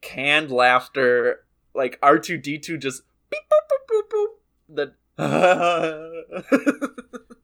canned 0.00 0.50
laughter, 0.50 1.44
like 1.74 2.00
R2D2 2.00 2.80
just 2.80 3.02
beep 3.32 3.42
boop 3.50 3.64
boop 3.70 3.84
boop 3.90 4.06
boop. 4.12 4.30
Then 4.68 4.92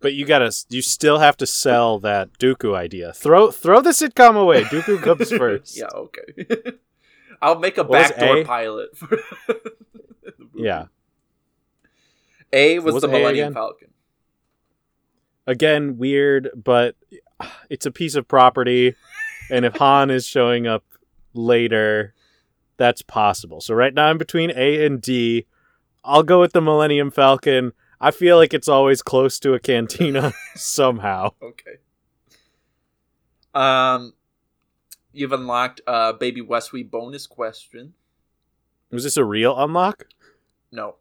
But 0.00 0.14
you 0.14 0.24
gotta, 0.26 0.52
you 0.68 0.80
still 0.80 1.18
have 1.18 1.36
to 1.38 1.46
sell 1.46 1.98
that 2.00 2.38
Dooku 2.38 2.74
idea. 2.76 3.12
Throw, 3.12 3.50
throw 3.50 3.80
the 3.80 3.90
sitcom 3.90 4.36
away. 4.40 4.62
Dooku 4.64 5.02
comes 5.02 5.30
first. 5.36 5.76
yeah, 5.76 5.88
okay. 5.92 6.22
I'll 7.42 7.58
make 7.58 7.78
a 7.78 7.82
What 7.82 8.16
backdoor 8.16 8.36
A? 8.38 8.44
pilot. 8.44 8.96
For 8.96 9.06
the. 9.08 9.22
Yeah. 10.54 10.84
A 12.52 12.78
was 12.78 12.94
was 12.94 13.02
the 13.02 13.08
Millennium? 13.08 13.54
Falcon. 13.54 13.88
Again, 15.48 15.96
weird, 15.98 16.50
but 16.54 16.94
it's 17.70 17.86
a 17.86 17.90
piece 17.90 18.14
of 18.14 18.28
property, 18.28 18.94
and 19.50 19.64
if 19.64 19.74
Han 19.76 20.10
is 20.10 20.26
showing 20.26 20.66
up 20.66 20.84
later, 21.34 22.14
that's 22.76 23.02
possible. 23.02 23.60
So 23.60 23.74
right 23.74 23.92
now 23.94 24.06
I'm 24.06 24.18
between 24.18 24.50
A 24.54 24.84
and 24.86 25.00
D. 25.00 25.46
I'll 26.08 26.22
go 26.22 26.40
with 26.40 26.52
the 26.52 26.62
Millennium 26.62 27.10
Falcon. 27.10 27.72
I 28.00 28.12
feel 28.12 28.36
like 28.36 28.54
it's 28.54 28.68
always 28.68 29.02
close 29.02 29.38
to 29.40 29.52
a 29.52 29.60
cantina 29.60 30.32
somehow. 30.54 31.32
Okay. 31.42 31.76
Um, 33.54 34.14
you've 35.12 35.32
unlocked 35.32 35.82
uh 35.86 36.14
baby 36.14 36.40
Westwee 36.40 36.88
bonus 36.88 37.26
question. 37.26 37.92
Was 38.90 39.04
this 39.04 39.18
a 39.18 39.24
real 39.24 39.58
unlock? 39.58 40.06
No, 40.72 40.96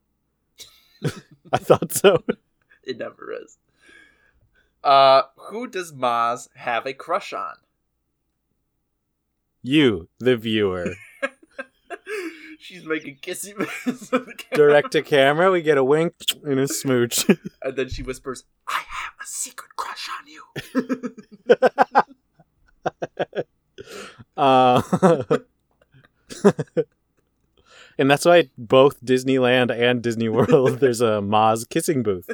I 1.53 1.57
thought 1.57 1.93
so. 1.93 2.23
it 2.83 2.97
never 2.97 3.31
is. 3.31 3.57
Uh, 4.83 5.23
who 5.35 5.67
does 5.67 5.93
Maz 5.93 6.49
have 6.55 6.85
a 6.85 6.93
crush 6.93 7.31
on? 7.31 7.55
You, 9.63 10.09
the 10.19 10.35
viewer. 10.37 10.95
She's 12.67 12.83
making 12.83 13.19
kissy 13.21 13.55
face 13.55 13.85
with 14.11 14.25
the 14.27 14.33
camera. 14.37 14.57
Direct 14.67 14.91
to 14.91 15.01
camera, 15.01 15.49
we 15.49 15.61
get 15.61 15.77
a 15.77 15.85
wink 15.85 16.15
and 16.43 16.59
a 16.59 16.67
smooch. 16.67 17.25
and 17.61 17.77
then 17.77 17.87
she 17.87 18.03
whispers, 18.03 18.43
"I 18.67 18.83
have 18.89 19.13
a 19.21 19.25
secret 19.25 19.71
crush 19.77 20.09
on 20.19 20.27
you." 20.27 21.15
Uh, 24.35 24.81
and 27.97 28.11
that's 28.11 28.25
why 28.25 28.49
both 28.57 29.03
Disneyland 29.03 29.71
and 29.71 30.01
Disney 30.03 30.29
World 30.29 30.79
there's 30.79 31.01
a 31.01 31.21
Maz 31.21 31.67
kissing 31.67 32.03
booth. 32.03 32.29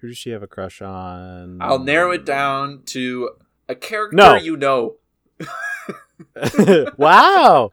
Who 0.00 0.08
does 0.08 0.18
she 0.18 0.30
have 0.30 0.42
a 0.42 0.46
crush 0.46 0.80
on? 0.82 1.58
I'll 1.60 1.78
narrow 1.80 2.12
it 2.12 2.24
down 2.24 2.82
to 2.86 3.30
a 3.68 3.74
character 3.74 4.16
No. 4.16 4.34
you 4.36 4.56
know. 4.56 4.96
wow. 6.96 7.72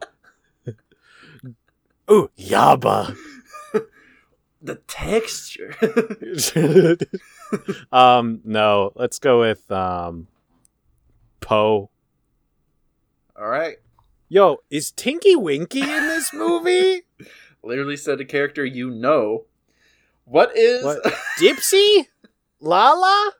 Ooh, 2.09 2.29
Jabba. 2.37 3.15
The 4.59 4.75
texture. 4.87 5.75
um, 7.91 8.41
no, 8.43 8.91
let's 8.95 9.19
go 9.19 9.41
with 9.41 9.69
um, 9.71 10.27
Poe. 11.39 11.91
All 13.39 13.47
right. 13.47 13.77
Yo, 14.29 14.57
is 14.71 14.91
Tinky 14.91 15.35
Winky 15.35 15.81
in 15.81 16.07
this 16.07 16.33
movie? 16.33 17.03
Literally 17.63 17.97
said 17.97 18.19
a 18.19 18.25
character 18.25 18.65
you 18.65 18.89
know. 18.89 19.45
What 20.25 20.57
is 20.57 20.83
What? 20.83 21.03
Dipsy? 21.39 22.07
Lala? 22.59 23.33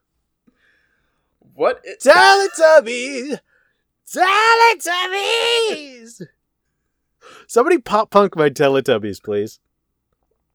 what 1.56 1.82
is, 1.84 1.98
Teletubbies! 2.04 3.40
Teletubbies! 4.08 6.22
Somebody 7.48 7.78
pop 7.78 8.10
punk 8.12 8.36
my 8.36 8.50
Teletubbies, 8.50 9.22
please. 9.24 9.60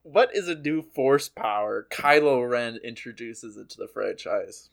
what 0.02 0.34
is 0.34 0.48
a 0.48 0.54
new 0.54 0.82
force 0.82 1.28
power 1.28 1.86
Kylo 1.90 2.48
Ren 2.48 2.78
introduces 2.82 3.56
into 3.56 3.76
the 3.78 3.88
franchise? 3.88 4.70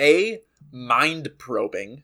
A. 0.00 0.40
Mind 0.72 1.30
probing. 1.38 2.02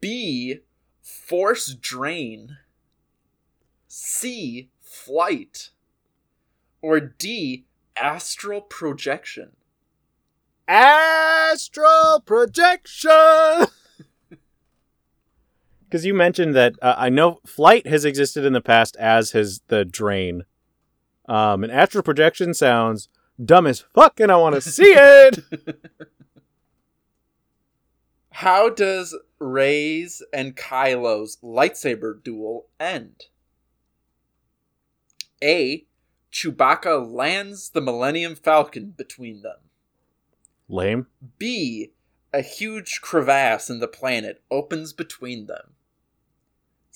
B. 0.00 0.60
Force 1.02 1.74
drain. 1.74 2.56
C. 3.88 4.70
Flight. 4.80 5.70
Or 6.80 7.00
D. 7.00 7.66
Astral 7.96 8.62
projection. 8.62 9.52
Astral 10.66 12.20
projection! 12.24 13.10
Because 15.94 16.06
you 16.06 16.12
mentioned 16.12 16.56
that 16.56 16.74
uh, 16.82 16.96
I 16.98 17.08
know 17.08 17.38
flight 17.46 17.86
has 17.86 18.04
existed 18.04 18.44
in 18.44 18.52
the 18.52 18.60
past, 18.60 18.96
as 18.96 19.30
has 19.30 19.60
the 19.68 19.84
drain. 19.84 20.42
Um, 21.28 21.62
and 21.62 21.72
astral 21.72 22.02
projection 22.02 22.52
sounds 22.52 23.08
dumb 23.40 23.64
as 23.64 23.78
fuck, 23.78 24.18
and 24.18 24.32
I 24.32 24.36
want 24.38 24.56
to 24.56 24.60
see 24.60 24.92
it. 24.96 25.38
How 28.30 28.70
does 28.70 29.16
Rey's 29.38 30.20
and 30.32 30.56
Kylo's 30.56 31.36
lightsaber 31.44 32.20
duel 32.20 32.66
end? 32.80 33.26
A. 35.44 35.86
Chewbacca 36.32 37.08
lands 37.08 37.70
the 37.70 37.80
Millennium 37.80 38.34
Falcon 38.34 38.94
between 38.96 39.42
them. 39.42 39.58
Lame. 40.68 41.06
B. 41.38 41.92
A 42.32 42.42
huge 42.42 43.00
crevasse 43.00 43.70
in 43.70 43.78
the 43.78 43.86
planet 43.86 44.42
opens 44.50 44.92
between 44.92 45.46
them. 45.46 45.74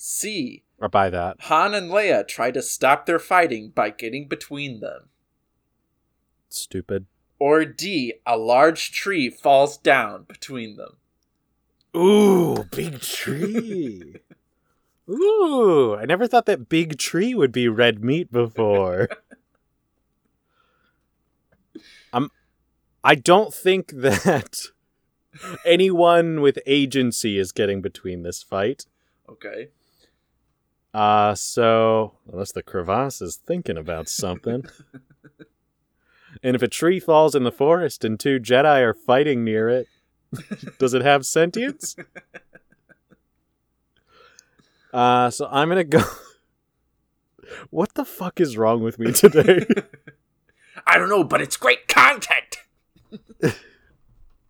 C. 0.01 0.63
I 0.81 0.87
buy 0.87 1.09
that. 1.09 1.41
Han 1.41 1.73
and 1.73 1.91
Leia 1.91 2.25
try 2.25 2.51
to 2.51 2.61
stop 2.61 3.05
their 3.05 3.19
fighting 3.19 3.69
by 3.69 3.89
getting 3.89 4.29
between 4.29 4.79
them. 4.79 5.09
Stupid. 6.47 7.05
Or 7.37 7.65
D. 7.65 8.13
A 8.25 8.37
large 8.37 8.93
tree 8.93 9.29
falls 9.29 9.77
down 9.77 10.23
between 10.23 10.77
them. 10.77 10.95
Ooh, 11.97 12.63
big 12.71 13.01
tree. 13.01 14.15
Ooh, 15.09 15.97
I 15.97 16.05
never 16.05 16.27
thought 16.27 16.45
that 16.45 16.69
big 16.69 16.97
tree 16.97 17.35
would 17.35 17.51
be 17.51 17.67
red 17.67 18.01
meat 18.01 18.31
before. 18.31 19.09
I'm 22.13 22.23
um, 22.23 22.31
I 23.03 23.15
don't 23.15 23.53
think 23.53 23.91
that 23.91 24.61
anyone 25.65 26.39
with 26.39 26.57
agency 26.65 27.37
is 27.37 27.51
getting 27.51 27.81
between 27.81 28.23
this 28.23 28.41
fight. 28.41 28.85
Okay. 29.27 29.69
Uh 30.93 31.35
so 31.35 32.13
unless 32.31 32.51
the 32.51 32.63
crevasse 32.63 33.21
is 33.21 33.35
thinking 33.35 33.77
about 33.77 34.09
something. 34.09 34.63
and 36.43 36.55
if 36.55 36.61
a 36.61 36.67
tree 36.67 36.99
falls 36.99 37.35
in 37.35 37.43
the 37.43 37.51
forest 37.51 38.03
and 38.03 38.19
two 38.19 38.39
Jedi 38.39 38.81
are 38.81 38.93
fighting 38.93 39.43
near 39.43 39.69
it, 39.69 39.87
does 40.79 40.93
it 40.93 41.01
have 41.03 41.25
sentience? 41.25 41.95
Uh, 44.91 45.29
so 45.29 45.47
I'm 45.51 45.69
gonna 45.69 45.83
go. 45.83 46.01
what 47.69 47.93
the 47.93 48.05
fuck 48.05 48.39
is 48.41 48.57
wrong 48.57 48.81
with 48.81 48.97
me 48.99 49.11
today? 49.11 49.65
I 50.87 50.97
don't 50.97 51.09
know, 51.09 51.23
but 51.23 51.41
it's 51.41 51.57
great 51.57 51.87
content. 51.87 52.57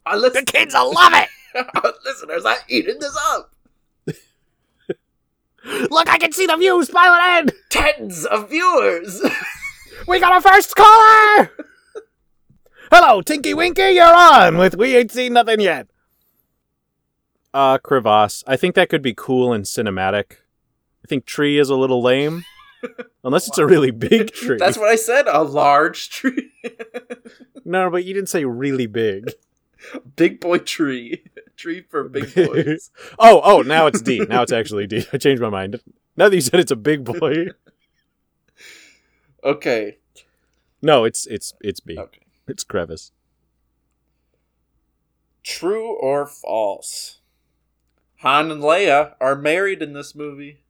Our 0.05 0.17
listen- 0.17 0.45
the 0.45 0.51
kids 0.51 0.73
will 0.73 0.93
love 0.93 1.13
it. 1.13 1.29
our 1.83 1.93
listeners 2.05 2.45
are 2.45 2.57
eating 2.69 2.99
this 2.99 3.17
up. 3.31 3.53
Look, 5.89 6.09
I 6.09 6.17
can 6.17 6.31
see 6.31 6.45
the 6.45 6.57
views 6.57 6.89
piling 6.89 7.47
in. 7.47 7.55
Tens 7.69 8.25
of 8.25 8.49
viewers. 8.49 9.21
We 10.07 10.19
got 10.19 10.31
our 10.31 10.41
first 10.41 10.75
caller. 10.75 11.51
Hello, 12.91 13.21
Tinky 13.21 13.53
Winky, 13.53 13.91
you're 13.91 14.15
on 14.15 14.57
with 14.57 14.75
We 14.75 14.95
Ain't 14.95 15.11
Seen 15.11 15.33
Nothing 15.33 15.61
Yet. 15.61 15.87
Uh, 17.53 17.77
crevasse. 17.77 18.43
I 18.47 18.55
think 18.55 18.75
that 18.75 18.89
could 18.89 19.01
be 19.01 19.13
cool 19.15 19.53
and 19.53 19.65
cinematic. 19.65 20.37
I 21.03 21.07
think 21.07 21.25
tree 21.25 21.59
is 21.59 21.69
a 21.69 21.75
little 21.75 22.01
lame. 22.01 22.45
Unless 23.23 23.47
it's 23.47 23.57
a 23.57 23.65
really 23.65 23.91
big 23.91 24.31
tree. 24.31 24.57
That's 24.57 24.77
what 24.77 24.89
I 24.89 24.95
said. 24.95 25.27
A 25.27 25.43
large 25.43 26.09
tree. 26.09 26.51
No, 27.65 27.89
but 27.89 28.05
you 28.05 28.13
didn't 28.13 28.29
say 28.29 28.45
really 28.45 28.87
big. 28.87 29.31
big 30.15 30.39
boy 30.39 30.59
tree. 30.59 31.23
Tree 31.59 31.81
for 31.81 32.07
big 32.07 32.31
oh, 32.37 32.47
boys. 32.47 32.89
oh, 33.19 33.41
oh, 33.43 33.61
now 33.61 33.85
it's 33.85 34.01
D. 34.01 34.19
Now 34.29 34.43
it's 34.43 34.53
actually 34.53 34.87
D. 34.87 35.05
I 35.11 35.17
changed 35.17 35.41
my 35.41 35.49
mind. 35.49 35.81
Now 36.15 36.29
that 36.29 36.35
you 36.35 36.39
said 36.41 36.61
it's 36.61 36.71
a 36.71 36.77
big 36.77 37.03
boy. 37.03 37.47
Okay. 39.41 39.99
No, 40.81 41.05
it's 41.05 41.25
it's 41.27 41.53
it's 41.61 41.79
B. 41.79 41.97
Okay. 41.97 42.19
It's 42.45 42.65
crevice. 42.65 43.13
True 45.43 45.93
or 45.93 46.25
false? 46.25 47.21
Han 48.17 48.51
and 48.51 48.61
Leia 48.61 49.13
are 49.21 49.37
married 49.37 49.81
in 49.81 49.93
this 49.93 50.13
movie. 50.13 50.65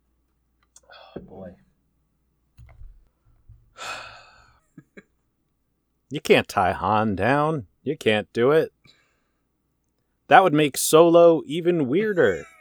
Oh 1.16 1.20
boy. 1.20 1.56
You 6.12 6.22
can't 6.22 6.48
tie 6.48 6.74
Han 6.74 7.16
down. 7.16 7.66
You 7.84 7.96
can't 7.98 8.32
do 8.34 8.52
it. 8.52 8.72
That 10.30 10.44
would 10.44 10.54
make 10.54 10.78
Solo 10.78 11.42
even 11.46 11.88
weirder. 11.88 12.46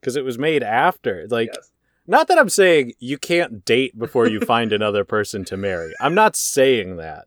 Because 0.00 0.14
it 0.14 0.24
was 0.24 0.38
made 0.38 0.62
after. 0.62 1.26
Like, 1.28 1.50
yes. 1.52 1.72
not 2.06 2.28
that 2.28 2.38
I'm 2.38 2.48
saying 2.48 2.92
you 3.00 3.18
can't 3.18 3.64
date 3.64 3.98
before 3.98 4.28
you 4.28 4.38
find 4.38 4.72
another 4.72 5.02
person 5.02 5.44
to 5.46 5.56
marry. 5.56 5.94
I'm 6.00 6.14
not 6.14 6.36
saying 6.36 6.96
that. 6.98 7.26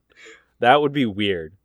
That 0.59 0.79
would 0.79 0.93
be 0.93 1.05
weird 1.05 1.57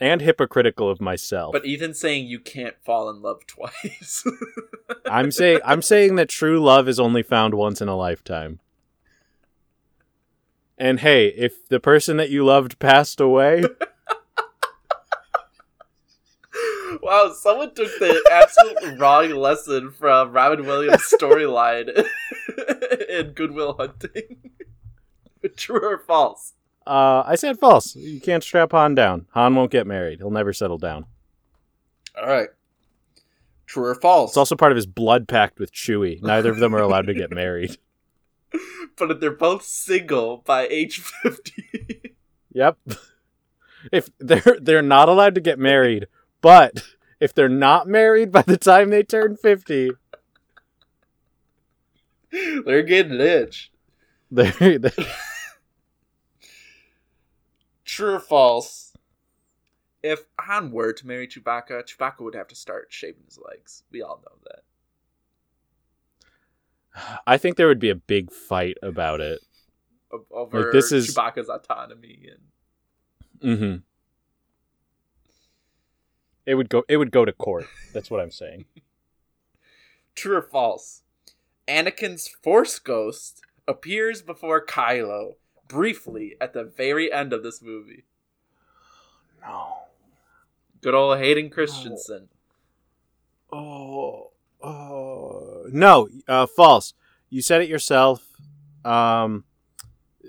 and 0.00 0.20
hypocritical 0.20 0.90
of 0.90 1.00
myself. 1.00 1.52
But 1.52 1.66
Ethan's 1.66 2.00
saying 2.00 2.26
you 2.26 2.40
can't 2.40 2.74
fall 2.84 3.10
in 3.10 3.22
love 3.22 3.46
twice. 3.46 4.24
I'm 5.06 5.30
saying 5.30 5.60
I'm 5.64 5.82
saying 5.82 6.16
that 6.16 6.28
true 6.28 6.60
love 6.60 6.88
is 6.88 7.00
only 7.00 7.22
found 7.22 7.54
once 7.54 7.80
in 7.80 7.86
a 7.86 7.96
lifetime. 7.96 8.60
And 10.76 11.00
hey, 11.00 11.28
if 11.28 11.68
the 11.68 11.80
person 11.80 12.16
that 12.16 12.30
you 12.30 12.44
loved 12.44 12.78
passed 12.78 13.20
away, 13.20 13.64
wow, 17.08 17.32
someone 17.32 17.74
took 17.74 17.90
the 17.98 18.22
absolute 18.30 18.98
wrong 19.00 19.30
lesson 19.30 19.90
from 19.90 20.32
Robin 20.32 20.66
Williams' 20.66 21.12
storyline 21.18 21.88
in 23.08 23.32
Good 23.32 23.52
Will 23.52 23.74
Hunting. 23.74 24.50
True 25.56 25.82
or 25.82 25.98
false? 25.98 26.54
uh, 26.86 27.22
I 27.26 27.34
said 27.36 27.58
false. 27.58 27.94
You 27.96 28.20
can't 28.20 28.42
strap 28.42 28.72
Han 28.72 28.94
down. 28.94 29.26
Han 29.32 29.54
won't 29.54 29.70
get 29.70 29.86
married. 29.86 30.18
He'll 30.18 30.30
never 30.30 30.52
settle 30.52 30.78
down. 30.78 31.06
All 32.20 32.26
right. 32.28 32.48
True 33.66 33.84
or 33.84 33.94
false? 33.94 34.30
It's 34.30 34.36
also 34.36 34.56
part 34.56 34.72
of 34.72 34.76
his 34.76 34.86
blood 34.86 35.28
pact 35.28 35.58
with 35.58 35.72
Chewie. 35.72 36.22
Neither 36.22 36.50
of 36.50 36.58
them 36.58 36.74
are 36.74 36.80
allowed 36.80 37.06
to 37.06 37.14
get 37.14 37.30
married. 37.30 37.76
but 38.96 39.20
they're 39.20 39.30
both 39.30 39.62
single 39.62 40.38
by 40.38 40.66
age 40.68 40.98
50. 41.00 42.14
Yep. 42.52 42.78
If 43.92 44.10
they're 44.18 44.56
they're 44.60 44.82
not 44.82 45.08
allowed 45.08 45.34
to 45.36 45.40
get 45.40 45.58
married, 45.58 46.08
but 46.40 46.82
if 47.20 47.34
they're 47.34 47.48
not 47.48 47.86
married 47.88 48.30
by 48.32 48.42
the 48.42 48.56
time 48.56 48.90
they 48.90 49.02
turn 49.02 49.36
50, 49.36 49.90
they're 52.64 52.82
getting 52.82 53.20
itch. 53.20 53.70
they 54.30 54.50
they 54.78 54.90
True 57.84 58.14
or 58.14 58.20
false? 58.20 58.92
If 60.02 60.20
Han 60.40 60.70
were 60.70 60.92
to 60.92 61.06
marry 61.06 61.26
Chewbacca, 61.26 61.82
Chewbacca 61.84 62.20
would 62.20 62.34
have 62.34 62.48
to 62.48 62.54
start 62.54 62.88
shaving 62.90 63.22
his 63.26 63.38
legs. 63.38 63.82
We 63.90 64.02
all 64.02 64.22
know 64.24 64.38
that. 64.44 64.62
I 67.26 67.36
think 67.38 67.56
there 67.56 67.66
would 67.68 67.78
be 67.80 67.90
a 67.90 67.94
big 67.94 68.30
fight 68.32 68.76
about 68.82 69.20
it. 69.20 69.40
Over 70.30 70.64
Like, 70.64 70.72
this 70.72 70.92
is- 70.92 71.14
Chewbacca's 71.14 71.48
autonomy 71.48 72.28
and 72.30 72.40
Mm-hmm. 73.40 73.76
It 76.48 76.54
would 76.54 76.70
go. 76.70 76.82
It 76.88 76.96
would 76.96 77.10
go 77.10 77.26
to 77.26 77.32
court. 77.32 77.66
That's 77.92 78.10
what 78.10 78.22
I'm 78.22 78.30
saying. 78.30 78.64
True 80.14 80.38
or 80.38 80.42
false? 80.42 81.02
Anakin's 81.68 82.26
Force 82.26 82.78
Ghost 82.78 83.42
appears 83.68 84.22
before 84.22 84.64
Kylo 84.64 85.34
briefly 85.68 86.36
at 86.40 86.54
the 86.54 86.64
very 86.64 87.12
end 87.12 87.34
of 87.34 87.42
this 87.42 87.60
movie. 87.60 88.04
No. 89.42 89.74
Good 90.80 90.94
old 90.94 91.18
Hayden 91.18 91.50
Christensen. 91.50 92.28
Oh. 93.52 94.30
Oh. 94.62 95.66
No. 95.70 96.08
Uh, 96.26 96.46
false. 96.46 96.94
You 97.28 97.42
said 97.42 97.60
it 97.60 97.68
yourself. 97.68 98.26
Um, 98.86 99.44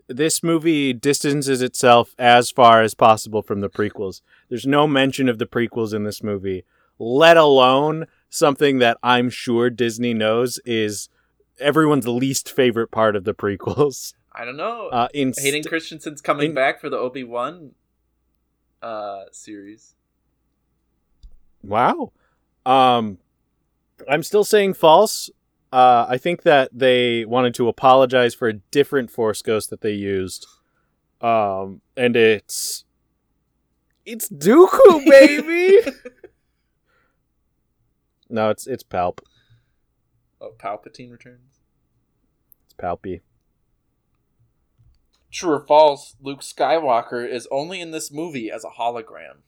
this 0.10 0.44
movie 0.44 0.92
distances 0.92 1.62
itself 1.62 2.14
as 2.20 2.52
far 2.52 2.82
as 2.82 2.94
possible 2.94 3.42
from 3.42 3.62
the 3.62 3.70
prequels. 3.70 4.20
There's 4.50 4.68
no 4.68 4.88
mention 4.88 5.30
of 5.30 5.38
the 5.38 5.46
prequels 5.46 5.94
in 5.94 6.04
this 6.04 6.24
movie, 6.24 6.66
let 6.98 7.38
alone 7.38 8.08
something 8.30 8.80
that 8.80 8.98
I'm 9.02 9.30
sure 9.30 9.70
Disney 9.70 10.14
knows 10.14 10.60
is 10.66 11.10
everyone's 11.60 12.08
least 12.08 12.52
favorite 12.52 12.92
part 12.92 13.16
of 13.16 13.24
the 13.24 13.34
prequels. 13.34 14.14
I 14.34 14.46
don't 14.46 14.58
know. 14.58 14.88
Uh, 14.88 15.08
in 15.14 15.34
Hayden 15.38 15.64
Christensen's 15.64 16.22
coming 16.22 16.50
in- 16.50 16.56
back 16.56 16.80
for 16.80 16.90
the 16.90 16.98
Obi 16.98 17.24
Wan 17.24 17.72
uh, 18.82 19.24
series. 19.32 19.96
Wow. 21.64 22.12
Um, 22.66 23.18
I'm 24.10 24.24
still 24.24 24.44
saying 24.44 24.76
false. 24.76 25.30
Uh, 25.72 26.06
I 26.08 26.18
think 26.18 26.44
that 26.44 26.70
they 26.74 27.26
wanted 27.26 27.54
to 27.56 27.68
apologize 27.68 28.34
for 28.34 28.48
a 28.48 28.54
different 28.54 29.12
Force 29.12 29.42
Ghost 29.42 29.70
that 29.70 29.82
they 29.82 29.92
used. 29.92 30.48
Um, 31.22 31.82
and 31.98 32.16
it's 32.16 32.86
it's 34.10 34.28
Dooku, 34.30 35.08
baby. 35.08 35.82
no, 38.30 38.50
it's 38.50 38.66
it's 38.66 38.84
Palp. 38.84 39.20
Oh, 40.42 40.54
Palpatine 40.58 41.12
returns. 41.12 41.60
It's 42.66 42.74
Palpy. 42.74 43.22
True 45.32 45.52
or 45.52 45.68
false? 45.68 46.16
Luke 46.20 46.42
Skywalker 46.42 47.28
is 47.28 47.48
only 47.52 47.82
in 47.82 47.92
this 47.92 48.12
movie 48.12 48.50
as 48.50 48.64
a 48.64 48.80
hologram. 48.80 49.42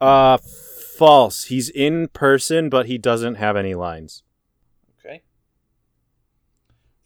Uh, 0.00 0.38
false. 0.96 1.44
He's 1.44 1.68
in 1.68 2.08
person, 2.08 2.68
but 2.68 2.86
he 2.86 2.96
doesn't 2.96 3.34
have 3.34 3.56
any 3.56 3.74
lines. 3.74 4.22
Okay. 5.00 5.22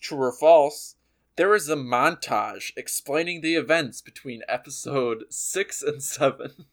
True 0.01 0.19
or 0.19 0.33
false? 0.33 0.97
There 1.37 1.55
is 1.55 1.69
a 1.69 1.77
montage 1.77 2.73
explaining 2.77 3.41
the 3.41 3.55
events 3.55 4.03
between 4.03 4.43
episode 4.49 5.25
6 5.31 5.83
and 5.83 6.03
7. 6.03 6.67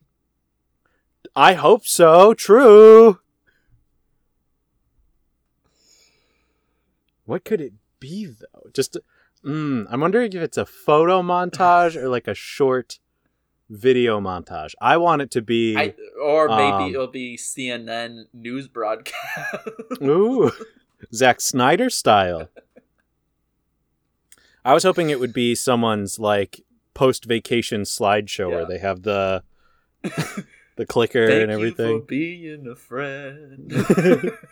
I 1.35 1.53
hope 1.53 1.85
so. 1.85 2.33
True. 2.33 3.19
What 7.25 7.45
could 7.45 7.61
it 7.61 7.73
be 7.99 8.25
though? 8.25 8.69
Just, 8.73 8.97
mm, 9.45 9.85
I'm 9.89 10.01
wondering 10.01 10.33
if 10.33 10.41
it's 10.41 10.57
a 10.57 10.65
photo 10.65 11.21
montage 11.21 11.95
or 11.95 12.09
like 12.09 12.27
a 12.27 12.33
short 12.33 12.99
video 13.69 14.19
montage. 14.19 14.73
I 14.81 14.97
want 14.97 15.21
it 15.21 15.31
to 15.31 15.41
be. 15.41 15.77
I, 15.77 15.93
or 16.21 16.49
maybe 16.49 16.61
Um, 16.85 16.89
it'll 16.95 17.07
be 17.07 17.37
CNN 17.37 18.25
news 18.33 18.67
broadcast. 18.67 19.67
Ooh, 20.01 20.51
Zack 21.13 21.39
Snyder 21.39 21.89
style. 21.89 22.49
I 24.69 24.73
was 24.73 24.83
hoping 24.83 25.09
it 25.09 25.19
would 25.19 25.33
be 25.33 25.55
someone's 25.55 26.19
like 26.19 26.61
post 26.93 27.25
vacation 27.25 27.81
slideshow 27.81 28.51
where 28.51 28.67
they 28.67 28.77
have 28.77 29.01
the 29.01 29.41
the 30.75 30.85
clicker 30.85 31.27
Thank 31.27 31.49
and 31.49 31.51
you 31.51 31.71
for 31.73 31.81
everything. 31.81 32.05
being 32.07 32.67
a 32.67 32.75
friend. 32.75 33.71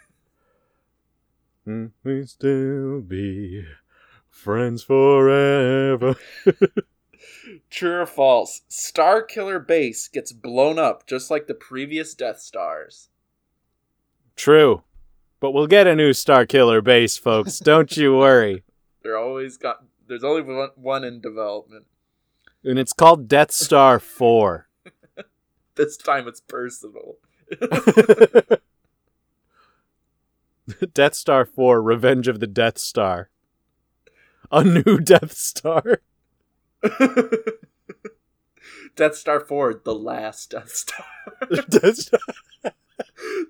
Mm, 1.68 1.92
we 2.02 2.26
still 2.26 3.02
be 3.02 3.66
friends 4.30 4.84
forever. 4.84 6.16
True 7.70 8.00
or 8.00 8.06
false? 8.06 8.62
Starkiller 8.70 9.68
Base 9.68 10.08
gets 10.08 10.32
blown 10.32 10.80
up 10.80 11.06
just 11.08 11.30
like 11.30 11.48
the 11.48 11.54
previous 11.54 12.14
Death 12.14 12.40
Stars. 12.40 13.10
True. 14.38 14.84
But 15.42 15.52
we'll 15.52 15.68
get 15.68 15.88
a 15.88 15.96
new 15.96 16.12
Starkiller 16.12 16.82
base, 16.82 17.18
folks. 17.18 17.60
Don't 17.60 17.98
you 17.98 18.16
worry. 18.16 18.64
They're 19.04 19.18
always 19.18 19.58
got. 19.58 19.84
There's 20.08 20.24
only 20.24 20.42
one, 20.42 20.70
one 20.76 21.04
in 21.04 21.22
development. 21.22 21.86
And 22.64 22.80
it's 22.80 22.94
called 22.94 23.28
Death 23.28 23.52
Star 23.52 24.00
4. 24.00 24.68
This 25.76 25.96
time 25.96 26.28
it's 26.28 26.42
personal. 26.42 27.18
Death 30.94 31.14
Star 31.14 31.46
4 31.46 31.82
Revenge 31.84 32.28
of 32.28 32.40
the 32.40 32.48
Death 32.48 32.80
Star. 32.80 33.30
A 34.52 34.64
new 34.64 34.98
Death 35.00 35.34
Star. 35.34 36.02
Death 38.96 39.16
Star 39.16 39.40
4, 39.40 39.82
the 39.86 39.94
last 39.94 40.50
Death 40.50 40.72
Star. 40.72 41.06
Death 41.70 41.98
Star. 41.98 42.20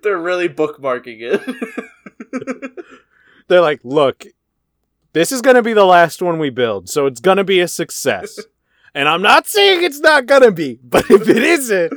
They're 0.02 0.18
really 0.18 0.50
bookmarking 0.50 1.20
it. 1.20 1.40
They're 3.48 3.62
like, 3.62 3.80
look, 3.84 4.26
this 5.18 5.32
is 5.32 5.42
going 5.42 5.56
to 5.56 5.62
be 5.62 5.72
the 5.72 5.84
last 5.84 6.22
one 6.22 6.38
we 6.38 6.48
build, 6.48 6.88
so 6.88 7.06
it's 7.06 7.20
going 7.20 7.38
to 7.38 7.44
be 7.44 7.60
a 7.60 7.68
success. 7.68 8.38
And 8.94 9.06
I'm 9.06 9.20
not 9.20 9.46
saying 9.46 9.84
it's 9.84 10.00
not 10.00 10.24
going 10.24 10.40
to 10.42 10.50
be, 10.50 10.80
but 10.82 11.04
if 11.10 11.28
it 11.28 11.36
isn't, 11.36 11.92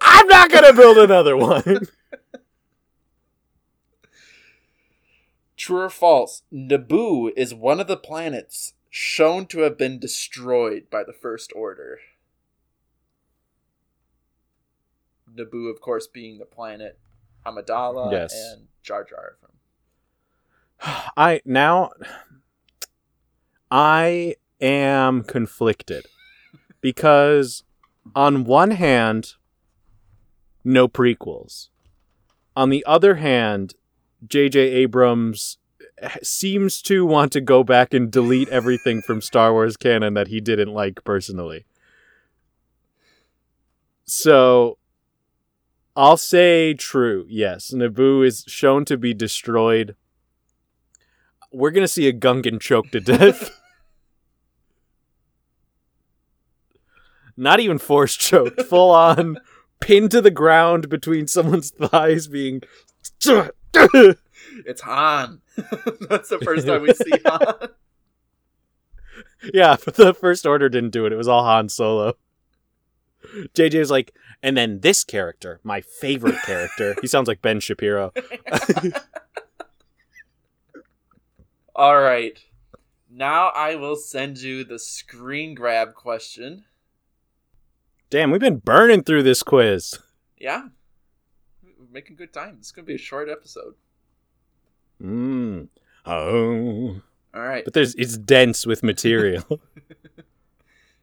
I'm 0.00 0.26
not 0.28 0.48
going 0.48 0.64
to 0.64 0.72
build 0.72 0.96
another 0.96 1.36
one. 1.36 1.62
True 5.56 5.80
or 5.80 5.90
false? 5.90 6.44
Naboo 6.54 7.32
is 7.36 7.52
one 7.52 7.80
of 7.80 7.88
the 7.88 7.96
planets 7.96 8.74
shown 8.88 9.44
to 9.46 9.62
have 9.62 9.76
been 9.76 9.98
destroyed 9.98 10.84
by 10.88 11.02
the 11.02 11.12
First 11.12 11.52
Order. 11.54 11.98
Naboo, 15.34 15.68
of 15.68 15.80
course, 15.80 16.06
being 16.06 16.38
the 16.38 16.46
planet 16.46 16.96
Amidala 17.44 18.12
Yes. 18.12 18.32
and 18.34 18.68
Jar 18.84 19.02
Jar 19.04 19.36
from. 19.40 19.50
I 20.80 21.40
now 21.44 21.90
I 23.70 24.36
am 24.60 25.22
conflicted 25.24 26.06
because 26.80 27.64
on 28.14 28.44
one 28.44 28.72
hand 28.72 29.34
no 30.64 30.88
prequels. 30.88 31.68
On 32.56 32.70
the 32.70 32.84
other 32.86 33.16
hand, 33.16 33.74
JJ 34.26 34.56
Abrams 34.56 35.58
seems 36.22 36.82
to 36.82 37.06
want 37.06 37.32
to 37.32 37.40
go 37.40 37.64
back 37.64 37.94
and 37.94 38.10
delete 38.10 38.48
everything 38.48 39.00
from 39.02 39.20
Star 39.20 39.52
Wars 39.52 39.76
canon 39.76 40.14
that 40.14 40.28
he 40.28 40.40
didn't 40.40 40.72
like 40.72 41.02
personally. 41.04 41.64
So 44.04 44.78
I'll 45.96 46.16
say 46.16 46.74
true. 46.74 47.26
Yes, 47.28 47.72
Naboo 47.72 48.24
is 48.24 48.44
shown 48.46 48.84
to 48.86 48.96
be 48.96 49.14
destroyed 49.14 49.96
we're 51.52 51.70
gonna 51.70 51.88
see 51.88 52.08
a 52.08 52.12
Gungan 52.12 52.60
choke 52.60 52.90
to 52.90 53.00
death. 53.00 53.50
Not 57.36 57.60
even 57.60 57.78
force 57.78 58.16
choked, 58.16 58.62
full 58.62 58.90
on 58.90 59.38
pinned 59.80 60.10
to 60.10 60.20
the 60.20 60.30
ground 60.30 60.88
between 60.88 61.26
someone's 61.26 61.70
thighs, 61.70 62.28
being. 62.28 62.62
It's 64.66 64.80
Han. 64.80 65.40
That's 66.08 66.30
the 66.30 66.40
first 66.42 66.66
time 66.66 66.82
we 66.82 66.92
see 66.94 67.12
Han. 67.26 67.68
yeah, 69.54 69.76
but 69.84 69.94
the 69.94 70.14
First 70.14 70.46
Order 70.46 70.68
didn't 70.68 70.90
do 70.90 71.06
it. 71.06 71.12
It 71.12 71.16
was 71.16 71.28
all 71.28 71.44
Han 71.44 71.68
Solo. 71.68 72.14
JJ 73.54 73.78
was 73.78 73.90
like, 73.90 74.14
and 74.42 74.56
then 74.56 74.80
this 74.80 75.04
character, 75.04 75.60
my 75.62 75.80
favorite 75.80 76.40
character. 76.44 76.96
he 77.00 77.06
sounds 77.06 77.28
like 77.28 77.42
Ben 77.42 77.60
Shapiro. 77.60 78.12
All 81.78 82.00
right. 82.00 82.36
Now 83.08 83.48
I 83.54 83.76
will 83.76 83.94
send 83.94 84.38
you 84.38 84.64
the 84.64 84.80
screen 84.80 85.54
grab 85.54 85.94
question. 85.94 86.64
Damn, 88.10 88.32
we've 88.32 88.40
been 88.40 88.56
burning 88.58 89.04
through 89.04 89.22
this 89.22 89.44
quiz. 89.44 89.96
Yeah. 90.36 90.68
We're 91.62 91.86
making 91.92 92.16
good 92.16 92.32
time. 92.32 92.56
It's 92.58 92.72
going 92.72 92.84
to 92.84 92.88
be 92.88 92.96
a 92.96 92.98
short 92.98 93.28
episode. 93.28 93.74
Mm. 95.00 95.68
Oh. 96.04 97.00
All 97.32 97.42
right. 97.42 97.64
But 97.64 97.74
there's 97.74 97.94
it's 97.94 98.18
dense 98.18 98.66
with 98.66 98.82
material. 98.82 99.60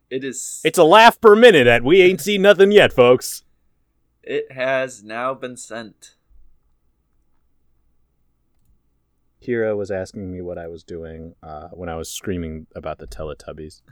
It 0.08 0.24
is 0.24 0.62
It's 0.64 0.78
a 0.78 0.84
laugh 0.84 1.20
per 1.20 1.36
minute 1.36 1.66
at 1.66 1.84
we 1.84 2.00
ain't 2.04 2.22
seen 2.22 2.44
nothing 2.44 2.72
yet, 2.72 2.94
folks. 2.94 3.44
it 4.22 4.52
has 4.52 5.04
now 5.04 5.34
been 5.34 5.58
sent. 5.58 6.14
Kira 9.46 9.78
was 9.78 9.92
asking 9.92 10.32
me 10.32 10.42
what 10.42 10.58
I 10.58 10.68
was 10.68 10.84
doing 10.84 11.36
uh, 11.44 11.68
when 11.70 11.90
I 11.90 11.96
was 11.96 12.10
screaming 12.10 12.66
about 12.76 12.98
the 12.98 13.08
Teletubbies. 13.08 13.82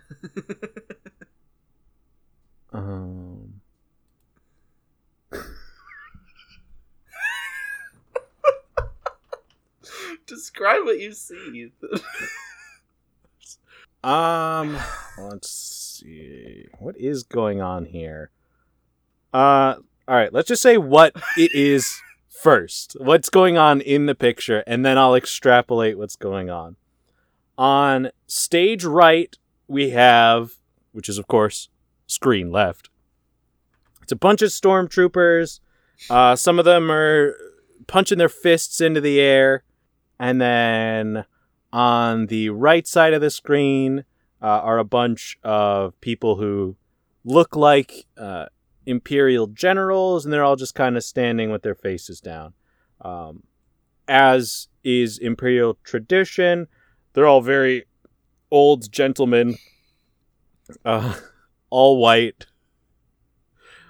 Um, 2.73 3.61
Describe 10.25 10.85
what 10.85 10.99
you 10.99 11.13
see. 11.13 11.71
um, 14.03 14.75
let's 15.19 15.51
see. 15.51 16.65
What 16.79 16.97
is 16.97 17.21
going 17.21 17.61
on 17.61 17.85
here? 17.85 18.31
Uh, 19.31 19.75
all 20.07 20.15
right. 20.15 20.33
Let's 20.33 20.47
just 20.47 20.63
say 20.63 20.77
what 20.77 21.15
it 21.37 21.53
is 21.53 22.01
first. 22.41 22.95
What's 22.99 23.29
going 23.29 23.57
on 23.57 23.81
in 23.81 24.05
the 24.05 24.15
picture, 24.15 24.63
and 24.67 24.85
then 24.85 24.97
I'll 24.97 25.15
extrapolate 25.15 25.97
what's 25.97 26.15
going 26.15 26.49
on. 26.49 26.75
On 27.57 28.09
stage 28.27 28.83
right, 28.83 29.35
we 29.67 29.91
have, 29.91 30.53
which 30.91 31.07
is 31.07 31.17
of 31.17 31.27
course 31.27 31.69
screen 32.07 32.51
left. 32.51 32.89
It's 34.01 34.11
a 34.11 34.17
bunch 34.17 34.41
of 34.41 34.49
stormtroopers. 34.49 35.59
Uh, 36.09 36.35
some 36.35 36.59
of 36.59 36.65
them 36.65 36.91
are 36.91 37.35
punching 37.87 38.17
their 38.17 38.29
fists 38.29 38.81
into 38.81 39.01
the 39.01 39.19
air. 39.19 39.63
And 40.19 40.41
then 40.41 41.25
on 41.71 42.27
the 42.27 42.49
right 42.49 42.85
side 42.87 43.13
of 43.13 43.21
the 43.21 43.29
screen 43.29 44.05
uh, 44.41 44.45
are 44.45 44.77
a 44.77 44.83
bunch 44.83 45.37
of 45.43 45.99
people 46.01 46.35
who 46.35 46.75
look 47.23 47.55
like 47.55 48.05
uh, 48.17 48.47
Imperial 48.85 49.47
generals, 49.47 50.25
and 50.25 50.33
they're 50.33 50.43
all 50.43 50.55
just 50.55 50.75
kind 50.75 50.97
of 50.97 51.03
standing 51.03 51.51
with 51.51 51.63
their 51.63 51.75
faces 51.75 52.19
down. 52.19 52.53
Um, 53.01 53.43
as 54.07 54.67
is 54.83 55.17
Imperial 55.17 55.77
tradition, 55.83 56.67
they're 57.13 57.27
all 57.27 57.41
very 57.41 57.85
old 58.51 58.91
gentlemen, 58.91 59.57
uh, 60.85 61.15
all 61.69 61.97
white, 61.97 62.45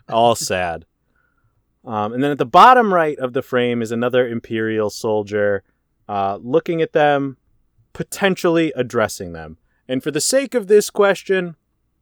all 0.10 0.36
sad. 0.36 0.86
Um, 1.86 2.14
and 2.14 2.24
then 2.24 2.32
at 2.32 2.38
the 2.38 2.46
bottom 2.46 2.94
right 2.94 3.18
of 3.20 3.34
the 3.34 3.42
frame 3.42 3.82
is 3.82 3.92
another 3.92 4.28
Imperial 4.28 4.90
soldier 4.90 5.64
uh, 6.08 6.38
looking 6.42 6.82
at 6.82 6.94
them 6.94 7.38
potentially 7.94 8.74
addressing 8.76 9.34
them. 9.34 9.58
And 9.88 10.02
for 10.02 10.12
the 10.12 10.22
sake 10.22 10.54
of 10.54 10.68
this 10.68 10.90
question, 10.90 11.56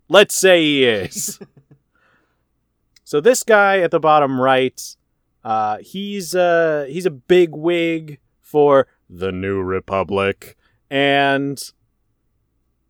let's 0.08 0.36
say 0.36 0.62
he 0.62 0.86
is. 0.86 1.40
so 3.12 3.20
this 3.20 3.44
guy 3.44 3.80
at 3.80 3.92
the 3.92 4.00
bottom 4.00 4.40
right, 4.40 4.82
uh, 5.44 5.80
he's 5.82 6.34
uh, 6.34 6.86
he's 6.88 7.06
a 7.06 7.12
big 7.12 7.54
wig 7.54 8.22
for 8.40 8.88
the 9.10 9.34
New 9.34 9.62
Republic, 9.62 10.56
and 10.90 11.62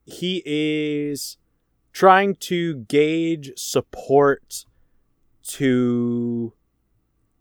he 0.05 0.43
is 0.45 1.37
trying 1.91 2.35
to 2.35 2.75
gauge 2.75 3.51
support 3.57 4.67
to 5.47 6.53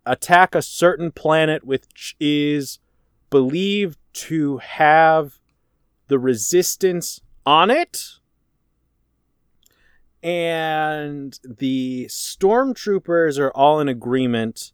attack 0.06 0.54
a 0.54 0.62
certain 0.62 1.12
planet 1.12 1.62
which 1.64 2.16
is 2.18 2.78
believed 3.28 3.98
to 4.14 4.56
have 4.56 5.38
the 6.08 6.18
resistance 6.18 7.20
on 7.44 7.70
it. 7.70 8.19
And 10.22 11.38
the 11.42 12.06
stormtroopers 12.10 13.38
are 13.38 13.50
all 13.52 13.80
in 13.80 13.88
agreement 13.88 14.72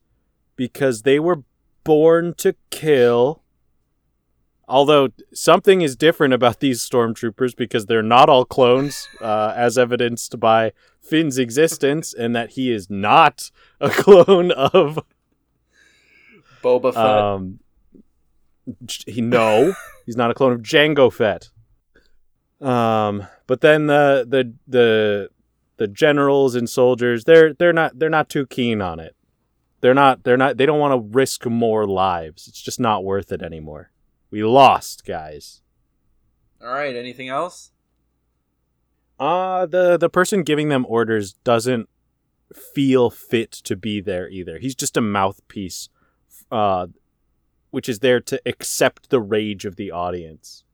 because 0.56 1.02
they 1.02 1.20
were 1.20 1.42
born 1.84 2.34
to 2.38 2.56
kill. 2.70 3.42
Although 4.68 5.10
something 5.32 5.82
is 5.82 5.94
different 5.94 6.34
about 6.34 6.58
these 6.58 6.80
stormtroopers 6.82 7.56
because 7.56 7.86
they're 7.86 8.02
not 8.02 8.28
all 8.28 8.44
clones, 8.44 9.08
uh, 9.20 9.52
as 9.54 9.78
evidenced 9.78 10.40
by 10.40 10.72
Finn's 11.00 11.38
existence, 11.38 12.12
and 12.12 12.34
that 12.34 12.50
he 12.50 12.72
is 12.72 12.90
not 12.90 13.52
a 13.80 13.90
clone 13.90 14.50
of 14.50 14.98
Boba 16.64 16.92
Fett. 16.92 17.04
um, 17.06 17.60
he 19.06 19.20
no, 19.20 19.72
he's 20.04 20.16
not 20.16 20.32
a 20.32 20.34
clone 20.34 20.52
of 20.52 20.62
Jango 20.62 21.12
Fett. 21.12 21.50
Um, 22.60 23.24
but 23.46 23.60
then 23.60 23.86
the 23.86 24.26
the 24.28 24.52
the 24.66 25.30
the 25.78 25.86
generals 25.86 26.54
and 26.54 26.68
soldiers 26.68 27.24
they're 27.24 27.52
they're 27.52 27.72
not 27.72 27.98
they're 27.98 28.08
not 28.08 28.28
too 28.28 28.46
keen 28.46 28.80
on 28.80 28.98
it. 29.00 29.14
They're 29.80 29.94
not 29.94 30.24
they're 30.24 30.36
not 30.36 30.56
they 30.56 30.66
don't 30.66 30.80
want 30.80 30.92
to 30.92 31.16
risk 31.16 31.46
more 31.46 31.86
lives. 31.86 32.48
It's 32.48 32.60
just 32.60 32.80
not 32.80 33.04
worth 33.04 33.30
it 33.30 33.42
anymore. 33.42 33.90
We 34.30 34.42
lost, 34.42 35.04
guys. 35.06 35.62
All 36.62 36.72
right. 36.72 36.96
Anything 36.96 37.28
else? 37.28 37.72
Uh 39.18 39.66
the 39.66 39.96
the 39.96 40.10
person 40.10 40.42
giving 40.42 40.68
them 40.68 40.86
orders 40.88 41.34
doesn't 41.44 41.88
feel 42.74 43.10
fit 43.10 43.52
to 43.52 43.76
be 43.76 44.00
there 44.00 44.28
either. 44.28 44.58
He's 44.58 44.74
just 44.74 44.96
a 44.96 45.00
mouthpiece 45.00 45.88
uh 46.50 46.86
which 47.70 47.88
is 47.88 47.98
there 47.98 48.20
to 48.20 48.40
accept 48.46 49.10
the 49.10 49.20
rage 49.20 49.64
of 49.66 49.76
the 49.76 49.90
audience. 49.90 50.64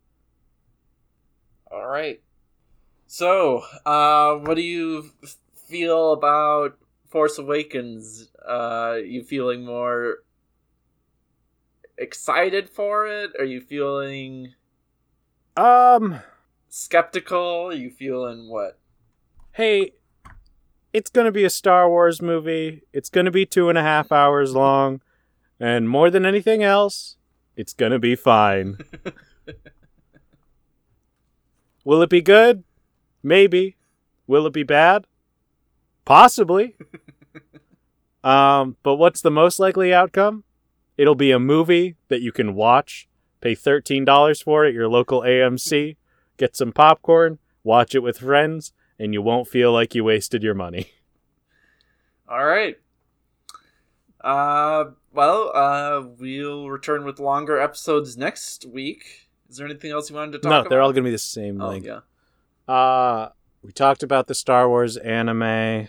All 1.70 1.86
right. 1.86 2.20
So, 3.12 3.60
uh, 3.84 4.36
what 4.36 4.54
do 4.54 4.62
you 4.62 5.10
feel 5.68 6.14
about 6.14 6.78
Force 7.10 7.36
Awakens? 7.36 8.30
Uh, 8.42 9.00
you 9.04 9.22
feeling 9.22 9.66
more 9.66 10.20
excited 11.98 12.70
for 12.70 13.06
it? 13.06 13.32
Are 13.38 13.44
you 13.44 13.60
feeling 13.60 14.54
Um 15.58 16.20
skeptical? 16.70 17.68
Are 17.68 17.74
you 17.74 17.90
feeling 17.90 18.48
what? 18.48 18.78
hey, 19.52 19.92
it's 20.94 21.10
going 21.10 21.26
to 21.26 21.32
be 21.32 21.44
a 21.44 21.50
Star 21.50 21.90
Wars 21.90 22.22
movie. 22.22 22.80
It's 22.94 23.10
going 23.10 23.26
to 23.26 23.30
be 23.30 23.44
two 23.44 23.68
and 23.68 23.76
a 23.76 23.82
half 23.82 24.10
hours 24.10 24.54
long. 24.54 25.02
And 25.60 25.86
more 25.86 26.08
than 26.08 26.24
anything 26.24 26.62
else, 26.62 27.18
it's 27.56 27.74
going 27.74 27.92
to 27.92 27.98
be 27.98 28.16
fine. 28.16 28.78
Will 31.84 32.00
it 32.00 32.08
be 32.08 32.22
good? 32.22 32.64
Maybe. 33.22 33.76
Will 34.26 34.46
it 34.46 34.52
be 34.52 34.62
bad? 34.62 35.06
Possibly. 36.04 36.76
um, 38.24 38.76
but 38.82 38.96
what's 38.96 39.20
the 39.20 39.30
most 39.30 39.58
likely 39.58 39.92
outcome? 39.92 40.44
It'll 40.96 41.14
be 41.14 41.30
a 41.30 41.38
movie 41.38 41.96
that 42.08 42.20
you 42.20 42.32
can 42.32 42.54
watch, 42.54 43.08
pay 43.40 43.54
$13 43.54 44.42
for 44.42 44.64
at 44.64 44.74
your 44.74 44.88
local 44.88 45.22
AMC, 45.22 45.96
get 46.36 46.56
some 46.56 46.72
popcorn, 46.72 47.38
watch 47.64 47.94
it 47.94 48.00
with 48.00 48.18
friends, 48.18 48.72
and 48.98 49.12
you 49.14 49.22
won't 49.22 49.48
feel 49.48 49.72
like 49.72 49.94
you 49.94 50.04
wasted 50.04 50.42
your 50.42 50.54
money. 50.54 50.92
All 52.28 52.44
right. 52.44 52.76
Uh, 54.20 54.84
well, 55.12 55.50
uh, 55.54 56.06
we'll 56.18 56.70
return 56.70 57.04
with 57.04 57.18
longer 57.18 57.60
episodes 57.60 58.16
next 58.16 58.64
week. 58.66 59.28
Is 59.50 59.56
there 59.56 59.66
anything 59.66 59.90
else 59.90 60.08
you 60.08 60.16
wanted 60.16 60.32
to 60.32 60.38
talk 60.38 60.44
no, 60.44 60.50
about? 60.60 60.64
No, 60.64 60.68
they're 60.70 60.82
all 60.82 60.92
going 60.92 61.04
to 61.04 61.08
be 61.08 61.12
the 61.12 61.18
same 61.18 61.60
Oh, 61.60 61.72
yeah. 61.72 62.00
Uh, 62.72 63.28
we 63.62 63.70
talked 63.70 64.02
about 64.02 64.28
the 64.28 64.34
Star 64.34 64.66
Wars 64.66 64.96
anime 64.96 65.42
a 65.42 65.88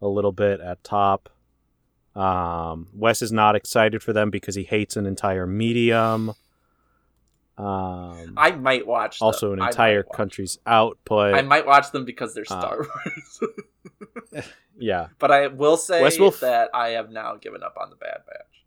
little 0.00 0.30
bit 0.30 0.60
at 0.60 0.84
top. 0.84 1.28
Um, 2.14 2.86
Wes 2.94 3.20
is 3.20 3.32
not 3.32 3.56
excited 3.56 4.00
for 4.00 4.12
them 4.12 4.30
because 4.30 4.54
he 4.54 4.62
hates 4.62 4.96
an 4.96 5.06
entire 5.06 5.44
medium. 5.44 6.34
Um, 7.58 8.34
I 8.36 8.52
might 8.52 8.86
watch. 8.86 9.18
them. 9.18 9.26
also, 9.26 9.52
an 9.52 9.60
I 9.60 9.66
entire 9.68 10.04
country's 10.04 10.60
output. 10.68 11.34
I 11.34 11.42
might 11.42 11.66
watch 11.66 11.90
them 11.90 12.04
because 12.04 12.32
they're 12.32 12.44
Uh, 12.48 12.60
Star 12.60 12.86
Wars. 14.32 14.46
yeah, 14.78 15.08
but 15.18 15.32
I 15.32 15.48
will 15.48 15.76
say 15.76 16.00
Wes 16.00 16.16
will 16.16 16.28
f- 16.28 16.40
that 16.40 16.70
I 16.74 16.90
have 16.90 17.10
now 17.10 17.34
given 17.40 17.64
up 17.64 17.76
on 17.76 17.90
the 17.90 17.96
Bad 17.96 18.20
Batch. 18.24 18.64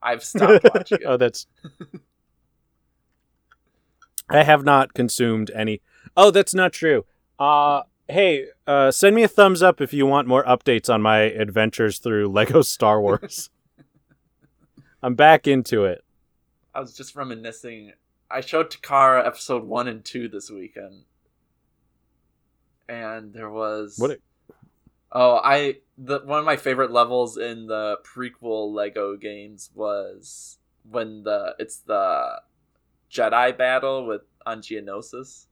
I've 0.00 0.22
stopped 0.24 0.64
watching 0.72 0.98
oh, 1.06 1.16
that's. 1.16 1.48
I 4.30 4.42
have 4.44 4.64
not 4.64 4.94
consumed 4.94 5.50
any. 5.54 5.80
Oh, 6.16 6.30
that's 6.30 6.54
not 6.54 6.72
true. 6.72 7.04
Uh, 7.38 7.82
hey, 8.08 8.46
uh, 8.66 8.90
send 8.90 9.14
me 9.16 9.22
a 9.22 9.28
thumbs 9.28 9.62
up 9.62 9.80
if 9.80 9.92
you 9.92 10.06
want 10.06 10.28
more 10.28 10.44
updates 10.44 10.92
on 10.92 11.00
my 11.02 11.18
adventures 11.20 11.98
through 11.98 12.28
Lego 12.32 12.62
Star 12.62 13.00
Wars. 13.00 13.50
I'm 15.02 15.14
back 15.14 15.46
into 15.46 15.84
it. 15.84 16.04
I 16.74 16.80
was 16.80 16.94
just 16.96 17.14
reminiscing. 17.16 17.92
I 18.30 18.40
showed 18.40 18.70
Takara 18.70 19.26
episode 19.26 19.64
one 19.64 19.88
and 19.88 20.04
two 20.04 20.28
this 20.28 20.50
weekend, 20.50 21.04
and 22.88 23.32
there 23.32 23.50
was 23.50 23.96
What? 23.98 24.10
a- 24.12 24.18
Oh, 25.10 25.40
I 25.42 25.76
the 25.96 26.18
one 26.20 26.38
of 26.38 26.44
my 26.44 26.56
favorite 26.56 26.90
levels 26.90 27.38
in 27.38 27.66
the 27.66 27.98
prequel 28.04 28.74
Lego 28.74 29.16
games 29.16 29.70
was 29.74 30.58
when 30.90 31.22
the 31.24 31.54
it's 31.58 31.78
the 31.78 32.42
Jedi 33.10 33.56
battle 33.56 34.06
with 34.06 34.22
on 34.44 34.60
Geonosis. 34.60 35.46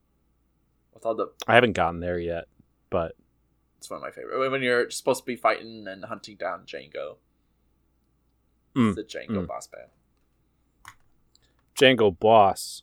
With 0.95 1.05
all 1.05 1.15
the 1.15 1.29
I 1.47 1.55
haven't 1.55 1.73
gotten 1.75 2.01
there 2.01 2.19
yet, 2.19 2.47
but 2.91 3.15
it's 3.79 3.91
one 3.91 3.99
of 3.99 4.03
my 4.03 4.11
favorite 4.11 4.51
when 4.51 4.63
you're 4.63 4.91
supposed 4.91 5.21
to 5.21 5.27
be 5.27 5.37
fighting 5.37 5.87
and 5.89 6.05
hunting 6.05 6.37
down 6.37 6.63
Jango. 6.67 7.17
Mm, 8.75 8.95
the 8.95 9.03
Jango 9.03 9.45
mm. 9.45 9.47
boss 9.47 9.67
battle. 9.67 9.91
Jango 11.77 12.19
Boss. 12.19 12.83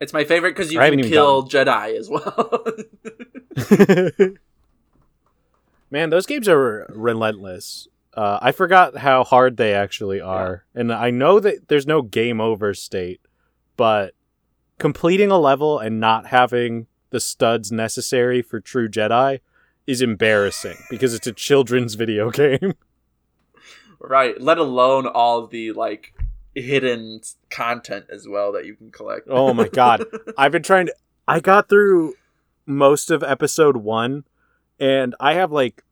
It's 0.00 0.12
my 0.12 0.24
favorite 0.24 0.56
because 0.56 0.72
you 0.72 0.80
I 0.80 0.88
can 0.90 1.02
kill 1.02 1.46
Jedi 1.46 1.98
as 1.98 2.08
well. 2.08 2.64
Man, 5.90 6.10
those 6.10 6.26
games 6.26 6.48
are 6.48 6.90
relentless. 6.94 7.88
Uh, 8.14 8.38
I 8.40 8.52
forgot 8.52 8.96
how 8.98 9.24
hard 9.24 9.56
they 9.56 9.74
actually 9.74 10.20
are, 10.20 10.64
and 10.74 10.92
I 10.92 11.10
know 11.10 11.38
that 11.40 11.68
there's 11.68 11.86
no 11.86 12.02
game 12.02 12.40
over 12.40 12.72
state, 12.74 13.20
but 13.80 14.12
completing 14.78 15.30
a 15.30 15.38
level 15.38 15.78
and 15.78 15.98
not 15.98 16.26
having 16.26 16.86
the 17.08 17.18
studs 17.18 17.72
necessary 17.72 18.42
for 18.42 18.60
true 18.60 18.90
Jedi 18.90 19.40
is 19.86 20.02
embarrassing 20.02 20.76
because 20.90 21.14
it's 21.14 21.26
a 21.26 21.32
children's 21.32 21.94
video 21.94 22.30
game. 22.30 22.74
right. 23.98 24.38
Let 24.38 24.58
alone 24.58 25.06
all 25.06 25.46
the 25.46 25.72
like 25.72 26.12
hidden 26.54 27.22
content 27.48 28.04
as 28.10 28.28
well 28.28 28.52
that 28.52 28.66
you 28.66 28.74
can 28.74 28.90
collect. 28.90 29.28
Oh 29.30 29.54
my 29.54 29.66
god. 29.66 30.04
I've 30.36 30.52
been 30.52 30.62
trying 30.62 30.88
to 30.88 30.94
I 31.26 31.40
got 31.40 31.70
through 31.70 32.12
most 32.66 33.10
of 33.10 33.22
episode 33.22 33.78
1 33.78 34.24
and 34.78 35.14
I 35.18 35.32
have 35.32 35.50
like 35.52 35.82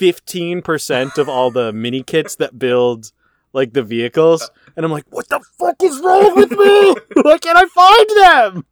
15% 0.00 1.18
of 1.18 1.28
all 1.28 1.52
the 1.52 1.72
mini 1.72 2.02
kits 2.02 2.34
that 2.34 2.58
build 2.58 3.12
like 3.52 3.74
the 3.74 3.84
vehicles 3.84 4.50
and 4.76 4.84
I'm 4.84 4.92
like 4.92 5.06
what 5.10 5.28
the 5.28 5.40
fuck 5.58 5.82
is 5.82 6.00
wrong 6.00 6.36
with 6.36 6.50
me? 6.50 6.94
Why 7.22 7.38
can't 7.38 7.58
I 7.58 7.66
find 7.66 8.54
them? 8.54 8.66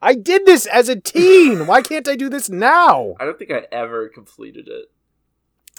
I 0.00 0.14
did 0.14 0.46
this 0.46 0.66
as 0.66 0.88
a 0.88 0.96
teen. 0.96 1.66
Why 1.66 1.82
can't 1.82 2.06
I 2.06 2.16
do 2.16 2.28
this 2.28 2.48
now? 2.48 3.14
I 3.18 3.24
don't 3.24 3.38
think 3.38 3.50
I 3.50 3.66
ever 3.72 4.08
completed 4.08 4.68
it. 4.68 4.90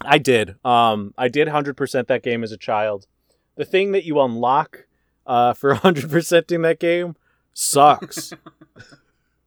I 0.03 0.17
did. 0.17 0.55
Um, 0.65 1.13
I 1.17 1.27
did 1.27 1.47
hundred 1.47 1.77
percent 1.77 2.07
that 2.07 2.23
game 2.23 2.43
as 2.43 2.51
a 2.51 2.57
child. 2.57 3.07
The 3.55 3.65
thing 3.65 3.91
that 3.91 4.05
you 4.05 4.19
unlock 4.19 4.85
uh, 5.25 5.53
for 5.53 5.73
hundred 5.75 6.09
percenting 6.09 6.61
that 6.63 6.79
game 6.79 7.15
sucks. 7.53 8.33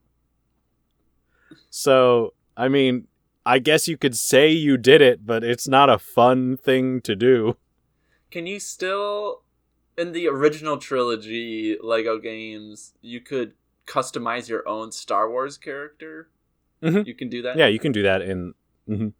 so, 1.70 2.34
I 2.56 2.68
mean, 2.68 3.08
I 3.44 3.58
guess 3.58 3.88
you 3.88 3.96
could 3.96 4.16
say 4.16 4.50
you 4.50 4.76
did 4.76 5.02
it, 5.02 5.26
but 5.26 5.44
it's 5.44 5.68
not 5.68 5.90
a 5.90 5.98
fun 5.98 6.56
thing 6.56 7.00
to 7.02 7.14
do. 7.14 7.56
Can 8.30 8.46
you 8.46 8.58
still 8.58 9.42
in 9.96 10.12
the 10.12 10.28
original 10.28 10.76
trilogy 10.78 11.76
Lego 11.82 12.18
games, 12.18 12.94
you 13.00 13.20
could 13.20 13.52
customize 13.86 14.48
your 14.48 14.66
own 14.68 14.92
Star 14.92 15.30
Wars 15.30 15.56
character. 15.58 16.28
Mhm. 16.82 17.06
You 17.06 17.14
can 17.14 17.28
do 17.28 17.42
that. 17.42 17.56
Yeah, 17.56 17.66
you 17.66 17.78
can 17.78 17.92
do 17.92 18.02
that 18.02 18.22
in. 18.22 18.54
mhm. 18.88 19.12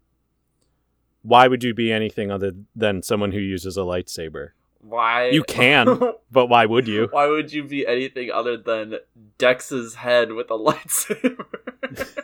Why 1.21 1.47
would 1.47 1.63
you 1.63 1.73
be 1.73 1.91
anything 1.91 2.29
other 2.31 2.51
than 2.75 3.01
someone 3.01 3.31
who 3.31 3.39
uses 3.39 3.77
a 3.77 3.81
lightsaber? 3.81 4.49
Why? 4.79 5.29
You 5.29 5.43
can, 5.43 5.87
but 6.31 6.45
why 6.47 6.67
would 6.67 6.87
you? 6.87 7.07
Why 7.09 7.25
would 7.27 7.51
you 7.51 7.63
be 7.63 7.87
anything 7.87 8.29
other 8.29 8.55
than 8.57 8.97
Dex's 9.39 9.95
head 9.95 10.33
with 10.33 10.51
a 10.51 10.57
lightsaber? 10.57 11.45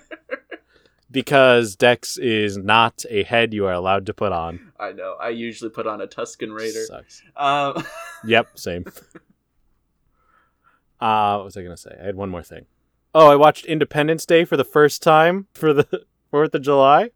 Because 1.10 1.76
Dex 1.76 2.18
is 2.18 2.58
not 2.58 3.04
a 3.10 3.24
head 3.24 3.54
you 3.54 3.66
are 3.66 3.74
allowed 3.74 4.06
to 4.06 4.14
put 4.14 4.32
on. 4.32 4.71
I 4.82 4.92
know. 4.92 5.16
I 5.22 5.30
usually 5.30 5.70
put 5.70 5.86
on 5.88 6.02
a 6.02 6.08
Tusken 6.08 6.54
Raider. 6.54 6.84
Sucks. 6.86 7.22
Um, 7.38 7.84
Yep, 8.26 8.58
same. 8.60 8.86
Uh, 11.00 11.38
what 11.38 11.46
was 11.46 11.58
I 11.58 11.64
gonna 11.64 11.76
say? 11.78 11.98
I 12.00 12.06
had 12.06 12.16
one 12.16 12.30
more 12.30 12.44
thing. 12.44 12.68
Oh, 13.16 13.28
I 13.32 13.36
watched 13.36 13.66
Independence 13.66 14.24
Day 14.24 14.46
for 14.46 14.56
the 14.56 14.64
first 14.64 15.02
time 15.02 15.48
for 15.54 15.74
the 15.74 16.04
Fourth 16.30 16.54
of 16.54 16.62
July. 16.62 17.10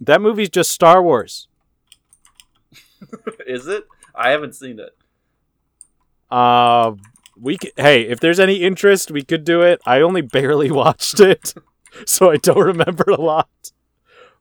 That 0.00 0.22
movie's 0.22 0.48
just 0.48 0.70
Star 0.70 1.02
Wars. 1.02 1.46
is 3.46 3.66
it? 3.66 3.84
I 4.14 4.30
haven't 4.30 4.54
seen 4.54 4.78
it. 4.80 4.96
Uh, 6.30 6.92
we 7.38 7.58
c- 7.62 7.72
hey, 7.76 8.02
if 8.08 8.20
there's 8.20 8.40
any 8.40 8.56
interest, 8.62 9.10
we 9.10 9.22
could 9.22 9.44
do 9.44 9.60
it. 9.60 9.80
I 9.84 10.00
only 10.00 10.22
barely 10.22 10.70
watched 10.70 11.20
it, 11.20 11.52
so 12.06 12.30
I 12.30 12.38
don't 12.38 12.64
remember 12.64 13.04
a 13.10 13.20
lot. 13.20 13.70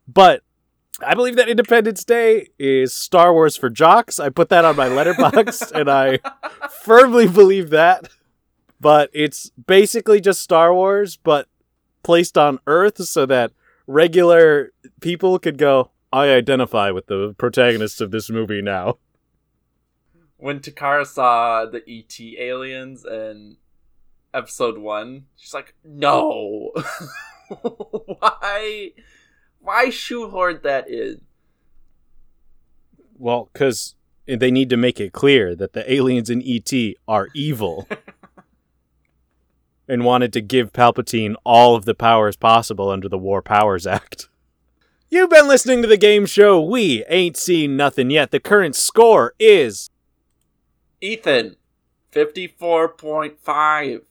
But 0.08 0.42
I 1.02 1.14
believe 1.14 1.36
that 1.36 1.50
Independence 1.50 2.04
Day 2.04 2.50
is 2.58 2.94
Star 2.94 3.34
Wars 3.34 3.58
for 3.58 3.70
jocks. 3.70 4.20
I 4.20 4.30
put 4.30 4.50
that 4.50 4.66
on 4.66 4.76
my 4.76 4.88
Letterboxd, 4.88 5.72
and 5.80 5.90
I 5.90 6.20
firmly 6.84 7.28
believe 7.28 7.70
that. 7.72 8.10
But 8.80 9.10
it's 9.14 9.50
basically 9.52 10.22
just 10.22 10.42
Star 10.42 10.74
Wars, 10.74 11.18
but 11.18 11.48
placed 12.04 12.38
on 12.38 12.60
Earth 12.68 13.04
so 13.04 13.26
that 13.26 13.52
regular 13.88 14.72
people 15.02 15.40
could 15.40 15.58
go, 15.58 15.92
I 16.14 16.30
identify 16.30 16.92
with 16.92 17.08
the 17.08 17.36
protagonists 17.38 18.00
of 18.00 18.12
this 18.12 18.30
movie 18.30 18.62
now. 18.62 18.98
When 20.38 20.60
Takara 20.60 21.06
saw 21.06 21.66
the 21.66 21.84
ET 21.90 22.20
aliens 22.40 23.06
in 23.06 23.58
episode 24.34 24.78
one, 24.78 25.26
she's 25.36 25.54
like, 25.54 25.74
"No, 25.84 26.72
why, 27.62 28.92
why 29.66 29.90
shoehorn 29.90 30.62
that 30.64 30.90
in?" 30.90 31.22
Well, 33.18 33.50
because 33.52 33.96
they 34.26 34.52
need 34.52 34.70
to 34.70 34.78
make 34.78 35.00
it 35.00 35.14
clear 35.14 35.56
that 35.56 35.74
the 35.74 35.92
aliens 35.92 36.30
in 36.30 36.42
ET 36.46 36.72
are 37.08 37.28
evil. 37.34 37.88
and 39.88 40.04
wanted 40.04 40.34
to 40.34 40.42
give 40.42 40.74
Palpatine 40.74 41.36
all 41.44 41.76
of 41.76 41.86
the 41.86 41.94
powers 41.94 42.36
possible 42.36 42.90
under 42.90 43.08
the 43.08 43.20
War 43.20 43.42
Powers 43.42 43.86
Act. 43.86 44.30
You've 45.10 45.30
been 45.30 45.48
listening 45.48 45.84
to 45.84 45.88
the 45.88 45.96
game 45.98 46.26
show 46.26 46.60
We 46.60 47.06
Ain't 47.08 47.38
Seen 47.38 47.78
Nothing 47.78 48.10
Yet. 48.10 48.32
The 48.32 48.40
current 48.40 48.76
score 48.76 49.36
is 49.40 49.92
Ethan, 51.02 51.56
fifty-four 52.12 52.90
point 52.90 53.40
five. 53.40 54.02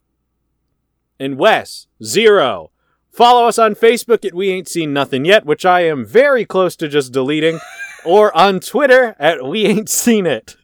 and 1.18 1.36
Wes, 1.36 1.88
zero. 2.02 2.70
Follow 3.14 3.46
us 3.46 3.58
on 3.58 3.74
Facebook 3.76 4.24
at 4.24 4.34
We 4.34 4.50
Ain't 4.50 4.68
Seen 4.68 4.92
Nothing 4.92 5.24
Yet, 5.24 5.46
which 5.46 5.64
I 5.64 5.82
am 5.82 6.04
very 6.04 6.44
close 6.44 6.74
to 6.76 6.88
just 6.88 7.12
deleting, 7.12 7.60
or 8.04 8.36
on 8.36 8.58
Twitter 8.60 9.14
at 9.20 9.44
We 9.44 9.66
Ain't 9.66 9.88
Seen 9.88 10.26
It, 10.26 10.56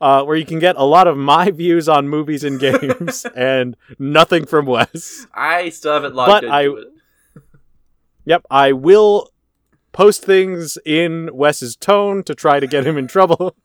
uh, 0.00 0.22
where 0.24 0.36
you 0.36 0.44
can 0.46 0.60
get 0.60 0.76
a 0.76 0.84
lot 0.84 1.08
of 1.08 1.16
my 1.16 1.50
views 1.50 1.88
on 1.88 2.08
movies 2.08 2.44
and 2.44 2.60
games 2.60 3.26
and 3.36 3.76
nothing 3.98 4.46
from 4.46 4.66
Wes. 4.66 5.26
I 5.34 5.70
still 5.70 5.94
haven't 5.94 6.14
logged 6.14 6.28
But 6.30 6.44
into 6.44 6.54
I- 6.54 6.62
it. 6.80 6.86
Yep, 8.24 8.44
I 8.50 8.72
will 8.72 9.30
post 9.92 10.22
things 10.22 10.76
in 10.84 11.30
Wes's 11.32 11.74
tone 11.76 12.22
to 12.24 12.34
try 12.34 12.60
to 12.60 12.66
get 12.66 12.86
him 12.86 12.98
in 12.98 13.08
trouble. 13.08 13.56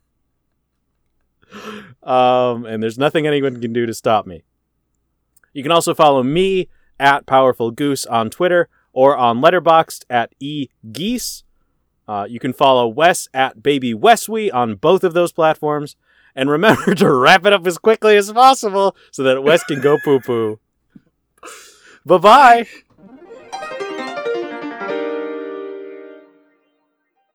um, 2.01 2.65
and 2.65 2.81
there's 2.81 2.97
nothing 2.97 3.27
anyone 3.27 3.59
can 3.59 3.73
do 3.73 3.85
to 3.85 3.93
stop 3.93 4.25
me. 4.25 4.43
You 5.51 5.63
can 5.63 5.73
also 5.73 5.93
follow 5.93 6.23
me 6.23 6.69
at 6.99 7.25
Powerful 7.25 7.71
Goose 7.71 8.05
on 8.05 8.29
Twitter 8.29 8.69
or 8.91 9.17
on 9.17 9.41
Letterboxd 9.41 10.05
at 10.09 10.33
egeese. 10.41 11.43
Uh, 12.07 12.25
you 12.29 12.39
can 12.39 12.53
follow 12.53 12.87
Wes 12.87 13.27
at 13.33 13.63
Baby 13.63 13.93
Weswe 13.93 14.53
on 14.53 14.75
both 14.75 15.03
of 15.03 15.13
those 15.13 15.31
platforms. 15.31 15.95
And 16.35 16.49
remember 16.49 16.95
to 16.95 17.11
wrap 17.11 17.45
it 17.45 17.53
up 17.53 17.65
as 17.67 17.77
quickly 17.77 18.15
as 18.17 18.31
possible 18.31 18.95
so 19.11 19.23
that 19.23 19.43
Wes 19.43 19.63
can 19.63 19.81
go 19.81 19.97
poo 20.03 20.19
poo. 20.19 20.59
bye 22.05 22.17
bye. 22.17 22.67